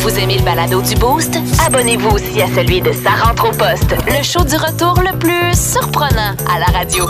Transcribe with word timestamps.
Vous 0.00 0.18
aimez 0.20 0.38
le 0.38 0.44
balado 0.44 0.80
du 0.82 0.94
Boost? 0.94 1.36
Abonnez-vous 1.66 2.10
aussi 2.10 2.40
à 2.40 2.46
celui 2.48 2.80
de 2.80 2.92
Sa 2.92 3.10
rentre 3.10 3.48
au 3.48 3.52
poste, 3.52 3.92
le 4.06 4.22
show 4.22 4.44
du 4.44 4.54
retour 4.56 5.00
le 5.00 5.18
plus 5.18 5.58
surprenant 5.58 6.34
à 6.54 6.58
la 6.60 6.66
radio. 6.66 7.06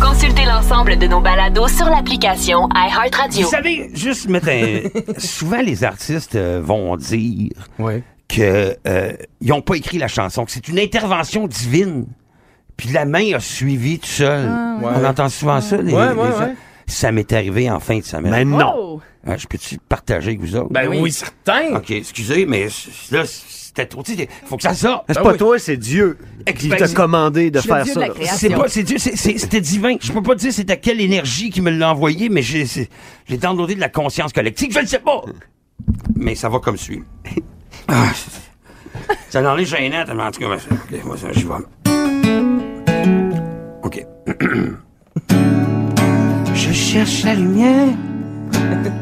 Consultez 0.00 0.44
l'ensemble 0.44 0.96
de 0.96 1.06
nos 1.08 1.20
balados 1.20 1.66
sur 1.68 1.86
l'application 1.86 2.68
iHeartRadio. 2.74 3.46
Vous 3.46 3.50
savez, 3.50 3.90
juste 3.94 4.28
mettre 4.28 4.48
un... 4.50 4.80
Souvent, 5.18 5.60
les 5.60 5.82
artistes 5.82 6.36
euh, 6.36 6.60
vont 6.62 6.96
dire 6.96 7.50
Ouais. 7.80 8.02
que 8.28 8.76
euh, 8.86 9.12
ils 9.40 9.52
ont 9.52 9.62
pas 9.62 9.74
écrit 9.74 9.98
la 9.98 10.08
chanson, 10.08 10.44
que 10.44 10.52
c'est 10.52 10.68
une 10.68 10.78
intervention 10.78 11.48
divine. 11.48 12.06
Puis 12.76 12.90
la 12.90 13.06
main 13.06 13.34
a 13.34 13.40
suivi 13.40 13.98
tout 13.98 14.06
seul. 14.06 14.48
On 14.82 15.04
entend 15.04 15.28
souvent 15.28 15.60
ça. 15.60 15.76
les- 15.78 15.92
Ouais, 15.92 16.10
les 16.14 16.20
ouais, 16.20 16.30
gens. 16.30 16.38
ouais. 16.40 16.54
Ça 16.86 17.10
m'est 17.10 17.32
arrivé 17.32 17.70
en 17.70 17.80
fin 17.80 17.98
de 17.98 18.04
semaine. 18.04 18.30
Mais 18.30 18.44
non. 18.44 18.72
Oh! 18.76 19.00
Ah, 19.26 19.36
je 19.38 19.46
peux-tu 19.46 19.78
partager 19.78 20.28
avec 20.28 20.40
vous 20.40 20.54
autres? 20.56 20.70
Ben 20.72 20.86
oui, 20.88 21.10
certain. 21.10 21.76
OK, 21.76 21.90
excusez, 21.90 22.44
mais 22.46 22.68
là, 23.10 23.22
c'était 23.26 23.86
trop... 23.86 24.04
sais, 24.04 24.28
Faut 24.46 24.56
que 24.56 24.62
ça 24.62 24.74
sorte. 24.74 25.04
C'est 25.08 25.14
Ben 25.14 25.22
pas 25.22 25.32
oui. 25.32 25.38
toi, 25.38 25.58
c'est 25.58 25.76
Dieu 25.78 26.18
qui 26.56 26.68
t'a 26.68 26.86
commandé 26.88 27.50
de 27.50 27.60
faire 27.60 27.86
ça. 27.86 28.06
C'est 28.36 28.50
pas, 28.50 28.68
c'est 28.68 28.82
Dieu, 28.82 28.98
c'est- 28.98 29.16
c'est- 29.16 29.38
c'était 29.38 29.60
divin. 29.62 29.96
Je 30.00 30.12
peux 30.12 30.22
pas 30.22 30.34
dire 30.34 30.52
c'était 30.52 30.78
quelle 30.78 31.00
énergie 31.00 31.48
qui 31.50 31.60
me 31.62 31.70
l'a 31.70 31.90
envoyé, 31.90 32.28
mais 32.28 32.42
j'ai, 32.42 32.66
downloadé 33.38 33.74
de 33.74 33.80
la 33.80 33.88
conscience 33.88 34.32
collective. 34.32 34.72
Je 34.72 34.80
ne 34.80 34.86
sais 34.86 34.98
pas. 34.98 35.22
Mais 36.16 36.34
ça 36.34 36.48
va 36.48 36.58
comme 36.58 36.76
suit. 36.76 37.02
Ah, 37.88 38.12
ça 39.28 39.52
en 39.52 39.58
est 39.58 39.64
gênant 39.66 40.04
tellement. 40.06 40.24
En 40.26 40.30
tout 40.30 40.40
cas, 40.40 40.46
ok, 40.56 41.04
moi, 41.04 41.16
ça, 41.18 41.30
j'y 41.32 41.44
vais. 41.44 41.54
OK. 43.82 44.06
Je 46.54 46.72
cherche 46.72 47.24
la 47.24 47.34
lumière, 47.34 47.88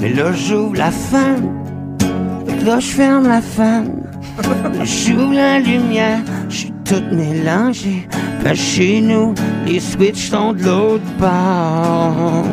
mais 0.01 0.13
là, 0.13 0.33
j'ouvre 0.33 0.77
la 0.77 0.91
que 0.91 2.67
là, 2.67 2.81
je 2.81 2.87
ferme 2.87 3.29
la 3.29 3.41
femme. 3.41 4.03
J'ouvre 4.85 5.35
la 5.35 5.59
lumière, 5.59 6.21
je 6.49 6.57
suis 6.57 6.73
toute 6.85 7.13
mélangée. 7.13 8.09
Ben 8.43 8.55
chez 8.55 9.01
nous, 9.01 9.35
les 9.67 9.81
switches 9.81 10.31
sont 10.31 10.53
de 10.53 10.65
l'autre 10.65 11.05
bord. 11.19 12.45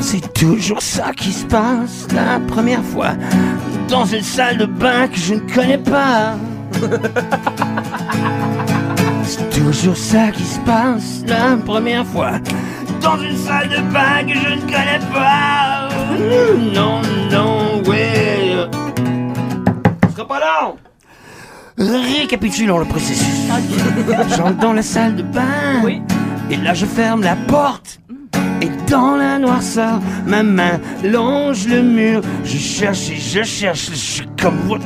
C'est 0.00 0.32
toujours 0.34 0.82
ça 0.82 1.12
qui 1.16 1.32
se 1.32 1.46
passe 1.46 2.06
la 2.14 2.38
première 2.40 2.82
fois 2.82 3.12
dans 3.88 4.04
une 4.04 4.22
salle 4.22 4.58
de 4.58 4.66
bain 4.66 5.08
que 5.08 5.18
je 5.18 5.34
ne 5.34 5.40
connais 5.40 5.78
pas. 5.78 6.34
C'est 9.24 9.50
toujours 9.50 9.96
ça 9.96 10.30
qui 10.30 10.44
se 10.44 10.58
passe 10.60 11.22
la 11.26 11.56
première 11.56 12.06
fois 12.06 12.32
dans 13.04 13.18
une 13.18 13.36
salle 13.36 13.68
de 13.68 13.82
bain 13.92 14.24
que 14.26 14.32
je 14.32 14.54
ne 14.54 14.60
connais 14.62 14.98
pas. 15.12 15.88
Non, 16.74 17.02
non, 17.30 17.82
ouais. 17.86 18.56
Ce 20.08 20.16
sera 20.16 20.26
pas 20.26 20.40
long. 20.40 20.76
Récapitulons 21.76 22.78
le 22.78 22.86
processus. 22.86 23.46
J'entre 24.36 24.58
dans 24.58 24.72
la 24.72 24.82
salle 24.82 25.16
de 25.16 25.22
bain. 25.22 25.82
Oui. 25.84 26.00
Et 26.50 26.56
là, 26.56 26.72
je 26.72 26.86
ferme 26.86 27.22
la 27.22 27.36
porte. 27.36 28.00
Et 28.62 28.70
dans 28.90 29.16
la 29.16 29.38
noirceur, 29.38 30.00
ma 30.26 30.42
main 30.42 30.80
longe 31.04 31.66
le 31.68 31.82
mur. 31.82 32.22
Je 32.44 32.56
cherche 32.56 33.10
et 33.10 33.16
je 33.16 33.42
cherche, 33.42 33.90
je 33.90 33.96
suis 33.96 34.28
comme 34.40 34.58
what? 34.66 34.78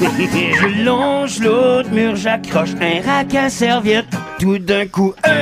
Je 0.00 0.84
longe 0.84 1.40
l'autre 1.40 1.90
mur, 1.90 2.14
j'accroche 2.14 2.74
un 2.80 3.00
rack 3.04 3.34
à 3.34 3.48
serviette. 3.48 4.06
Tout 4.38 4.58
d'un 4.58 4.86
coup, 4.86 5.14
un. 5.24 5.34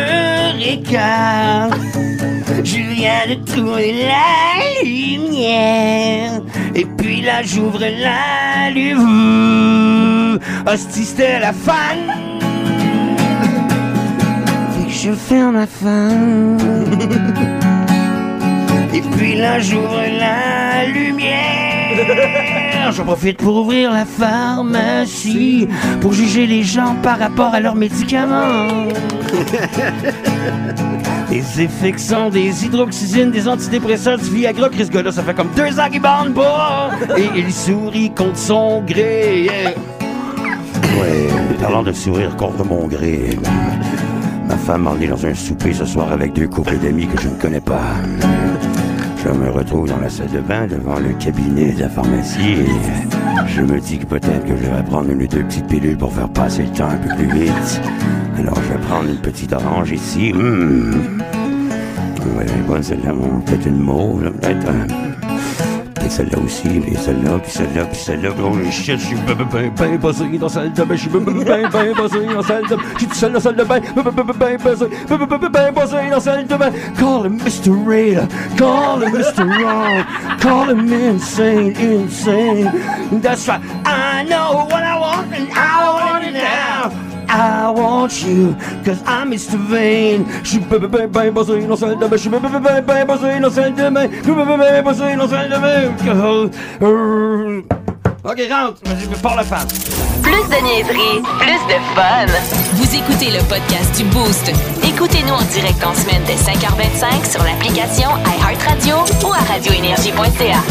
Je 2.64 2.76
viens 2.94 3.26
de 3.28 3.34
trouver 3.44 4.04
la 4.04 4.84
lumière. 4.84 6.40
Et 6.74 6.84
puis 6.84 7.20
là, 7.20 7.42
j'ouvre 7.42 7.80
la 7.80 8.70
lumière. 8.70 10.38
Hostie, 10.66 11.04
c'était 11.04 11.40
la 11.40 11.52
fan. 11.52 11.98
Fait 14.76 14.86
que 14.86 14.92
je 14.92 15.12
ferme 15.12 15.56
la 15.56 15.66
fin. 15.66 16.10
Et 18.94 19.02
puis 19.16 19.34
là, 19.36 19.58
j'ouvre 19.58 20.02
la 20.18 20.84
lumière. 20.86 22.41
J'en 22.90 23.04
profite 23.04 23.38
pour 23.38 23.56
ouvrir 23.56 23.92
la 23.92 24.04
pharmacie. 24.04 25.68
Pour 26.00 26.12
juger 26.12 26.46
les 26.46 26.62
gens 26.62 26.96
par 27.02 27.18
rapport 27.18 27.54
à 27.54 27.60
leurs 27.60 27.76
médicaments. 27.76 28.68
Des 31.32 31.96
sont 31.96 32.28
des 32.28 32.66
hydroxysines, 32.66 33.30
des 33.30 33.48
antidépresseurs, 33.48 34.18
du 34.18 34.28
Viagra. 34.28 34.68
Chris 34.68 34.90
gars-là, 34.90 35.12
ça 35.12 35.22
fait 35.22 35.32
comme 35.32 35.48
deux 35.56 35.80
ans 35.80 35.88
qu'il 35.90 36.02
bande 36.02 36.34
pas. 36.34 36.90
Et 37.16 37.30
il 37.34 37.50
sourit 37.50 38.10
contre 38.10 38.36
son 38.36 38.82
gré. 38.82 39.46
Ouais, 41.00 41.28
parlant 41.58 41.82
de 41.82 41.92
sourire 41.92 42.36
contre 42.36 42.66
mon 42.66 42.86
gré. 42.86 43.30
Ma 44.46 44.56
femme 44.56 44.82
m'a 44.82 44.90
emmené 44.90 45.06
dans 45.06 45.24
un 45.24 45.32
souper 45.32 45.72
ce 45.72 45.86
soir 45.86 46.12
avec 46.12 46.34
deux 46.34 46.48
couples 46.48 46.76
d'amis 46.76 47.06
que 47.06 47.18
je 47.18 47.28
ne 47.28 47.36
connais 47.36 47.62
pas. 47.62 47.80
Je 49.24 49.28
me 49.28 49.50
retrouve 49.50 49.88
dans 49.88 49.98
la 49.98 50.08
salle 50.08 50.30
de 50.32 50.40
bain 50.40 50.66
devant 50.66 50.98
le 50.98 51.12
cabinet 51.14 51.72
de 51.72 51.80
la 51.82 51.88
pharmacie 51.88 52.54
et 52.62 53.46
je 53.46 53.62
me 53.62 53.78
dis 53.78 53.98
que 53.98 54.06
peut-être 54.06 54.44
que 54.44 54.56
je 54.56 54.64
vais 54.64 54.82
prendre 54.82 55.10
une 55.10 55.22
ou 55.22 55.26
deux 55.28 55.44
petites 55.44 55.68
pilules 55.68 55.96
pour 55.96 56.12
faire 56.12 56.28
passer 56.28 56.64
le 56.64 56.70
temps 56.70 56.88
un 56.88 56.96
peu 56.96 57.14
plus 57.14 57.30
vite. 57.40 57.80
Alors 58.36 58.56
je 58.56 58.72
vais 58.72 58.80
prendre 58.80 59.08
une 59.08 59.20
petite 59.20 59.52
orange 59.52 59.92
ici. 59.92 60.32
Hum. 60.32 61.20
Ouais, 62.36 62.46
bonne 62.66 62.82
celle-là, 62.82 63.12
peut-être 63.46 63.66
une 63.66 63.78
mauve, 63.78 64.28
peut-être. 64.40 64.66
Peut-être 66.02 66.14
celle-là 66.14 66.38
aussi, 66.44 66.68
mais 66.68 66.96
celle-là, 66.96 67.38
puis 67.38 67.52
celle-là, 67.52 67.84
puis 67.84 68.00
celle-là. 68.00 68.30
Oh 68.42 68.70
shit, 68.72 68.98
je 68.98 69.06
suis 69.06 69.14
ben, 69.14 69.36
ben, 69.36 69.70
ben, 69.70 69.96
buzzé 69.98 70.36
dans 70.36 70.48
salle 70.48 70.72
de 70.72 70.82
bain. 70.82 70.96
Je 70.96 71.00
suis 71.02 71.10
ben, 71.10 71.20
ben, 71.20 71.68
ben, 71.70 71.92
buzzé 71.94 72.26
dans 72.26 72.42
salle 72.42 72.64
de 72.68 72.74
bain. 72.74 72.82
Je 72.94 72.98
suis 72.98 73.06
tout 73.06 73.14
seul 73.14 73.32
dans 73.32 73.38
salle 73.38 73.54
de 73.54 73.62
bain. 73.62 73.78
Ben, 73.94 74.02
ben, 74.02 74.10
ben, 74.10 74.34
ben, 74.36 74.56
buzzé. 74.56 74.86
Ben, 75.08 75.16
ben, 75.16 75.38
ben, 75.38 75.48
ben, 75.48 75.72
buzzé 75.72 76.10
dans 76.10 76.18
salle 76.18 76.44
de 76.44 76.56
bain. 76.56 76.72
Call 76.98 77.26
him 77.26 77.38
Mr. 77.38 77.70
Raider. 77.86 78.26
Call 78.58 79.04
him 79.04 79.12
Mr. 79.12 79.46
Wrong. 79.62 80.04
Call 80.40 80.70
him 80.70 80.92
insane, 80.92 81.76
insane. 81.76 82.72
That's 83.20 83.46
right. 83.46 83.60
I 83.86 84.24
know 84.24 84.66
what 84.68 84.82
I 84.82 84.98
want 84.98 85.32
and 85.32 85.48
I. 85.52 85.91
I 87.34 87.70
want 87.70 88.22
you, 88.22 88.54
cause 88.84 89.02
I'm 89.06 89.30
Mr. 89.30 89.56
Vain. 89.56 90.26
Je 90.42 90.50
suis 90.50 90.58
ben, 90.58 90.78
ben, 90.78 90.88
ben, 90.88 91.06
ben 91.08 91.30
buzzé 91.32 91.62
dans 91.62 91.68
la 91.70 91.76
salle 91.76 91.98
de 91.98 92.06
bain. 92.06 92.08
Je 92.12 92.16
suis 92.18 92.28
ben, 92.28 92.38
ben, 92.38 92.50
ben, 92.50 92.60
ben, 92.60 92.82
ben 92.84 93.06
buzzé 93.06 93.40
dans 93.40 93.48
la 93.48 93.50
salle 93.50 93.74
de 93.74 93.88
bain. 93.88 94.08
Je 94.10 94.22
suis 94.22 94.32
ben, 94.32 94.44
ben, 94.44 94.58
ben, 94.58 94.84
la 94.84 95.28
salle 95.28 95.48
de 95.48 95.58
bain. 95.58 96.50
Euh, 96.82 97.62
Ok, 98.24 98.38
rentre. 98.48 98.80
Vas-y, 98.84 99.20
parle 99.20 99.38
la 99.38 99.44
femme. 99.44 99.66
Plus 100.22 100.30
de 100.48 100.62
niaiserie, 100.62 101.22
plus 101.40 101.62
de 101.66 101.78
fun. 101.94 102.26
Vous 102.74 102.94
écoutez 102.94 103.30
le 103.32 103.42
podcast 103.48 103.96
du 103.96 104.04
Boost. 104.04 104.52
Écoutez-nous 104.84 105.34
en 105.34 105.42
direct 105.42 105.84
en 105.84 105.92
semaine 105.92 106.22
dès 106.24 106.36
5h25 106.36 107.28
sur 107.28 107.42
l'application 107.42 108.10
iHeartRadio 108.24 108.96
ou 109.26 109.32
à 109.32 109.38
radioénergie.ca. 109.52 110.62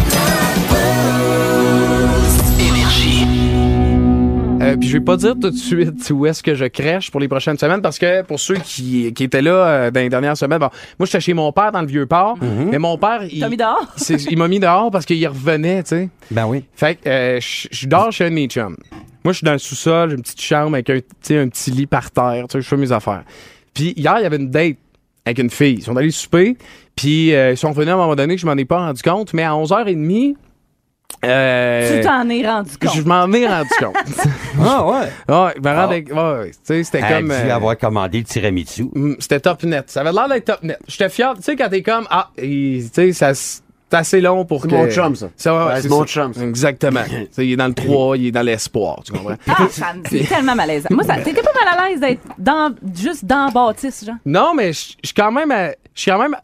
puis 4.82 4.90
je 4.90 4.98
vais 4.98 5.04
pas 5.04 5.16
dire 5.16 5.36
tout 5.40 5.50
de 5.52 5.56
suite 5.56 6.10
où 6.14 6.26
est-ce 6.26 6.44
que 6.44 6.56
je 6.56 6.66
crèche 6.66 7.12
pour 7.12 7.22
les 7.22 7.28
prochaines 7.30 7.58
semaines 7.58 7.82
parce 7.82 7.98
que 8.00 8.24
pour 8.24 8.40
ceux 8.40 8.56
qui, 8.56 9.14
qui 9.14 9.24
étaient 9.24 9.42
là 9.42 9.52
euh, 9.68 9.92
dans 9.92 10.00
les 10.02 10.10
dernières 10.10 10.36
semaines, 10.36 10.60
bon, 10.60 10.70
moi 11.00 11.06
j'étais 11.06 11.20
chez 11.22 11.34
mon 11.34 11.52
père 11.54 11.72
dans 11.72 11.82
le 11.82 11.88
vieux 11.88 12.06
port, 12.08 12.38
mais 12.42 12.80
mon 12.80 12.98
père 12.98 13.24
il, 13.32 13.40
T'as 13.40 13.50
mis 13.50 13.58
dehors? 13.58 13.88
c'est- 13.96 14.26
il 14.30 14.38
m'a 14.38 14.48
mis 14.48 14.60
dehors 14.60 14.92
parce 14.92 15.06
qu'il 15.06 15.26
revenait, 15.28 15.84
tu 15.84 15.90
sais. 15.90 16.10
Ben 16.32 16.46
oui. 16.48 16.66
Fait 16.76 16.96
que 16.96 17.08
euh, 17.08 17.40
je 17.40 17.88
dors 17.88 18.12
chez 18.12 18.26
un 18.26 18.30
de 18.30 18.36
mes 18.36 18.48
chums. 18.48 18.76
Moi 19.24 19.34
je 19.34 19.38
suis 19.38 19.46
dans 19.46 19.54
le 19.54 19.60
sous-sol, 19.60 20.10
j'ai 20.10 20.16
une 20.16 20.22
petite 20.24 20.42
chambre 20.42 20.74
avec 20.74 20.90
un, 20.90 20.96
tu 21.00 21.04
sais, 21.22 21.38
un 21.38 21.48
petit 21.48 21.72
lit 21.72 21.86
par 21.86 22.10
terre, 22.12 22.46
tu 22.50 22.54
sais, 22.58 22.62
je 22.62 22.68
fais 22.68 22.78
mes 22.78 22.92
affaires. 22.92 23.24
Puis 23.74 23.94
hier 23.96 24.16
il 24.18 24.24
y 24.24 24.26
avait 24.26 24.38
une 24.38 24.50
date 24.50 24.78
avec 25.26 25.38
une 25.38 25.52
fille, 25.52 25.76
ils 25.76 25.84
sont 25.84 25.96
allés 25.96 26.10
souper, 26.10 26.58
puis 26.96 27.34
euh, 27.36 27.52
ils 27.52 27.58
sont 27.58 27.70
revenus 27.70 27.90
à 27.90 27.94
un 27.94 27.98
moment 27.98 28.16
donné 28.16 28.34
que 28.36 28.42
je 28.42 28.48
m'en 28.48 28.58
ai 28.58 28.66
pas 28.66 28.80
rendu 28.80 29.02
compte, 29.04 29.34
mais 29.36 29.44
à 29.44 29.52
11h30 29.52 30.34
euh, 31.24 32.00
Tu 32.00 32.06
t'en 32.06 32.28
es 32.30 32.48
rendu 32.48 32.78
compte. 32.78 32.96
je 32.96 33.02
m'en 33.02 33.32
ai 33.32 33.48
rendu 33.48 33.70
compte. 33.80 33.96
Ah 34.64 34.86
ouais. 34.86 34.94
Ouais, 35.30 35.54
je 35.56 35.62
me 35.62 35.76
rendais- 35.76 36.06
ouais, 36.12 36.40
ouais, 36.40 36.52
tu 36.52 36.58
sais, 36.64 36.84
c'était 36.84 37.02
comme. 37.02 37.28
dû 37.28 37.32
euh, 37.34 37.56
avoir 37.56 37.78
commandé 37.78 38.20
le 38.20 38.24
tiramisu. 38.26 38.84
mm, 38.94 39.16
c'était 39.20 39.40
top 39.40 39.64
net. 39.64 39.90
Ça 39.90 40.02
avait 40.02 40.12
l'air 40.12 40.28
d'être 40.28 40.46
top 40.46 40.64
net. 40.64 40.80
J'étais 40.88 41.10
fier. 41.10 41.34
Tu 41.38 41.44
sais, 41.44 41.56
quand 41.56 41.70
t'es 41.70 41.82
comme, 41.82 42.06
ah, 42.10 42.30
tu 42.38 42.82
sais, 42.94 43.14
ça 43.14 43.34
c'est 43.34 43.98
assez 43.98 44.22
long 44.22 44.46
pour 44.46 44.62
C'est 44.62 44.70
que. 44.70 44.76
mon 44.76 44.90
chum, 44.90 45.16
ça. 45.16 45.30
Ça 45.36 45.54
va, 45.54 45.68
Ouais, 45.68 45.82
c'est 45.82 45.90
mon 45.90 46.06
chum, 46.06 46.34
ça. 46.34 46.44
Exactement. 46.44 47.02
Tu 47.10 47.28
sais, 47.32 47.46
il 47.48 47.54
est 47.54 47.58
dans 47.58 47.68
le 47.68 47.74
3, 47.74 48.18
il 48.18 48.28
est 48.28 48.32
dans 48.32 48.42
l'espoir, 48.42 49.02
tu 49.04 49.12
comprends? 49.12 49.36
Ah, 49.48 49.68
ça 49.70 49.94
me- 49.94 50.04
c'est 50.10 50.24
tellement 50.30 50.56
malaisant. 50.56 50.88
Moi, 50.92 51.04
ça, 51.04 51.16
t'étais 51.18 51.42
pas 51.42 51.52
mal 51.66 51.78
à 51.78 51.90
l'aise 51.90 52.00
d'être 52.00 52.22
dans, 52.38 52.74
juste 52.96 53.26
dans 53.26 53.46
la 53.48 53.52
bâtisse, 53.52 54.06
genre? 54.06 54.16
non, 54.26 54.54
mais 54.56 54.72
je 54.74 54.80
suis 54.80 55.14
quand 55.16 55.32
même, 55.32 55.52
à- 55.52 55.72
je 55.94 56.02
suis 56.02 56.12
quand 56.12 56.20
même 56.20 56.36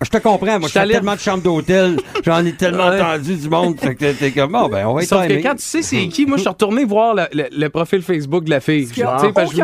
Je 0.00 0.08
te 0.08 0.16
comprends, 0.16 0.58
moi, 0.58 0.68
Je 0.72 0.78
tellement 0.78 1.14
de 1.14 1.18
chambres 1.20 1.42
d'hôtel, 1.42 1.96
j'en 2.24 2.42
ai 2.46 2.52
tellement 2.54 2.88
Ouais. 2.88 3.00
entendu 3.02 3.34
du 3.36 3.48
monde, 3.50 3.78
fait 3.78 3.94
que 3.96 4.12
t'es 4.12 4.30
comme, 4.30 4.52
bon, 4.52 4.68
ben, 4.68 4.86
on 4.86 4.94
va 4.94 5.02
être 5.02 5.08
Sauf 5.08 5.26
que 5.28 5.42
quand 5.42 5.56
tu 5.56 5.62
sais 5.62 5.82
c'est 5.82 6.08
qui, 6.08 6.24
moi, 6.24 6.36
je 6.38 6.42
suis 6.42 6.48
retourné 6.48 6.84
voir 6.86 7.14
le, 7.14 7.24
le- 7.34 7.48
le 7.52 7.68
profil 7.68 8.00
Facebook 8.00 8.44
de 8.44 8.50
la 8.50 8.60
fille. 8.60 8.86
Tu 8.88 8.94
sais, 8.94 9.02
parce 9.34 9.50
que 9.50 9.56
je 9.56 9.62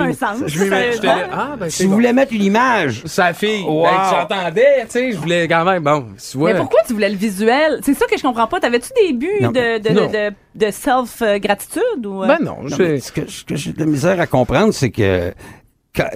Ah, 1.33 1.56
ben, 1.59 1.69
bon. 1.87 1.89
voulez 1.95 2.12
mettre 2.12 2.33
une 2.35 2.43
image, 2.43 3.01
Sa 3.06 3.33
fille, 3.33 3.62
Wow. 3.62 3.85
ben, 3.85 3.91
j'entendais, 4.11 4.83
tu 4.83 4.91
sais, 4.91 5.12
je 5.12 5.17
voulais 5.17 5.49
quand 5.49 5.65
même, 5.65 5.83
bon, 5.83 6.05
tu 6.31 6.37
vois. 6.37 6.53
Mais 6.53 6.59
pourquoi 6.59 6.81
tu 6.87 6.93
voulais 6.93 7.09
le 7.11 7.17
visuel? 7.17 7.79
C'est 7.83 7.95
ça 7.95 8.05
que 8.07 8.19
je 8.19 8.23
comprends 8.23 8.47
pas. 8.47 8.61
T'avais-tu 8.61 8.91
des 9.00 9.12
buts 9.15 9.29
Non. 9.41 9.53
de, 9.53 9.79
de, 9.79 9.89
Non. 9.89 10.11
de, 10.11 10.33
de 10.67 10.71
self-gratitude? 10.71 12.05
ou 12.05 12.25
euh? 12.25 12.27
Ben 12.27 12.39
non, 12.43 12.59
Non, 12.62 12.69
je 12.69 12.99
ce 12.99 13.11
que, 13.12 13.31
ce 13.31 13.45
que 13.45 13.57
j'ai 13.57 13.73
de 13.73 13.79
la 13.81 13.87
misère 13.87 14.21
à 14.21 14.27
comprendre, 14.27 14.75
c'est 14.75 14.91
que. 14.91 15.33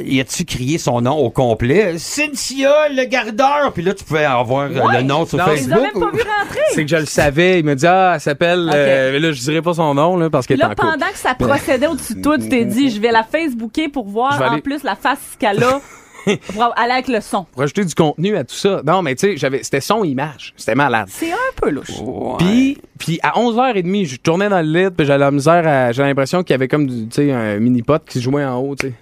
Y 0.05 0.21
a-tu 0.21 0.45
crié 0.45 0.79
son 0.79 1.01
nom 1.01 1.17
au 1.17 1.31
complet? 1.31 1.99
Cynthia, 1.99 2.89
le 2.91 3.05
gardeur! 3.05 3.73
Puis 3.73 3.83
là, 3.83 3.95
tu 3.95 4.05
pouvais 4.05 4.25
avoir 4.25 4.65
euh, 4.65 4.69
Ouais. 4.81 4.97
le 4.99 5.03
nom 5.03 5.25
sur 5.27 5.39
Non, 5.39 5.45
Ils 5.53 5.59
Facebook. 5.59 5.79
ont 5.79 5.83
même 5.83 5.93
pas 5.93 5.99
ou- 5.99 6.17
vu 6.17 6.23
rentrer. 6.23 6.61
C'est 6.73 6.85
que 6.85 6.91
je 6.91 6.97
le 6.97 7.07
savais. 7.07 7.61
Il 7.61 7.65
me 7.65 7.75
dit, 7.75 7.87
ah, 7.87 8.13
elle 8.15 8.21
s'appelle. 8.21 8.67
Ok. 8.69 8.75
euh, 8.75 9.13
mais 9.13 9.19
là, 9.21 9.33
je 9.33 9.41
dirais 9.41 9.63
pas 9.63 9.75
son 9.75 9.95
nom, 9.95 10.17
là, 10.17 10.31
parce 10.31 10.47
qu'elle 10.47 10.61
est 10.61 10.65
en 10.65 10.75
pendant 10.75 11.07
que 11.07 11.17
ça 11.19 11.35
procédait 11.35 11.87
au-dessus 11.87 12.15
de 12.17 12.23
toi, 12.23 12.39
tu 12.39 12.49
t'es 12.49 12.65
dit, 12.65 12.91
je 12.91 13.01
vais 13.01 13.13
la 13.13 13.23
Facebooker 13.25 13.91
pour 13.93 14.07
voir 14.09 14.41
en 14.41 14.53
aller- 14.53 14.63
plus 14.63 14.83
la 14.83 14.97
face 14.97 15.37
qu'elle 15.39 15.63
a 15.63 15.81
pour 16.53 16.73
aller 16.77 16.93
avec 16.93 17.09
le 17.09 17.21
son. 17.21 17.45
Pour 17.53 17.63
ajouter 17.63 17.85
du 17.85 17.95
contenu 17.95 18.37
à 18.37 18.45
tout 18.45 18.55
ça. 18.55 18.83
Non, 18.85 19.01
mais 19.03 19.15
tu 19.15 19.29
sais, 19.29 19.37
j'avais, 19.37 19.63
c'était 19.63 19.81
son 19.81 20.05
image. 20.05 20.53
C'était 20.57 20.75
malade. 20.75 21.07
C'est 21.09 21.33
un 21.33 21.37
peu 21.57 21.71
louche. 21.71 22.01
Ouais. 22.03 22.35
Puis, 22.39 22.79
puis 22.99 23.21
à 23.23 23.39
11h30, 23.39 24.05
je 24.07 24.17
tournais 24.17 24.49
dans 24.49 24.61
le 24.61 24.67
lit, 24.87 24.91
puis 24.95 25.07
j'avais 25.07 25.21
la 25.21 25.31
misère 25.31 25.67
à, 25.67 25.93
j'ai 25.93 26.03
l'impression 26.03 26.43
qu'il 26.43 26.53
y 26.53 26.57
avait 26.57 26.69
comme 26.69 26.87
du, 26.87 27.09
tu 27.09 27.15
sais, 27.23 27.33
un 27.33 27.59
mini-pot 27.59 28.03
qui 28.05 28.19
se 28.19 28.25
jouait 28.25 28.45
en 28.45 28.57
haut, 28.59 28.75
tu 28.77 28.89
sais. 28.89 28.95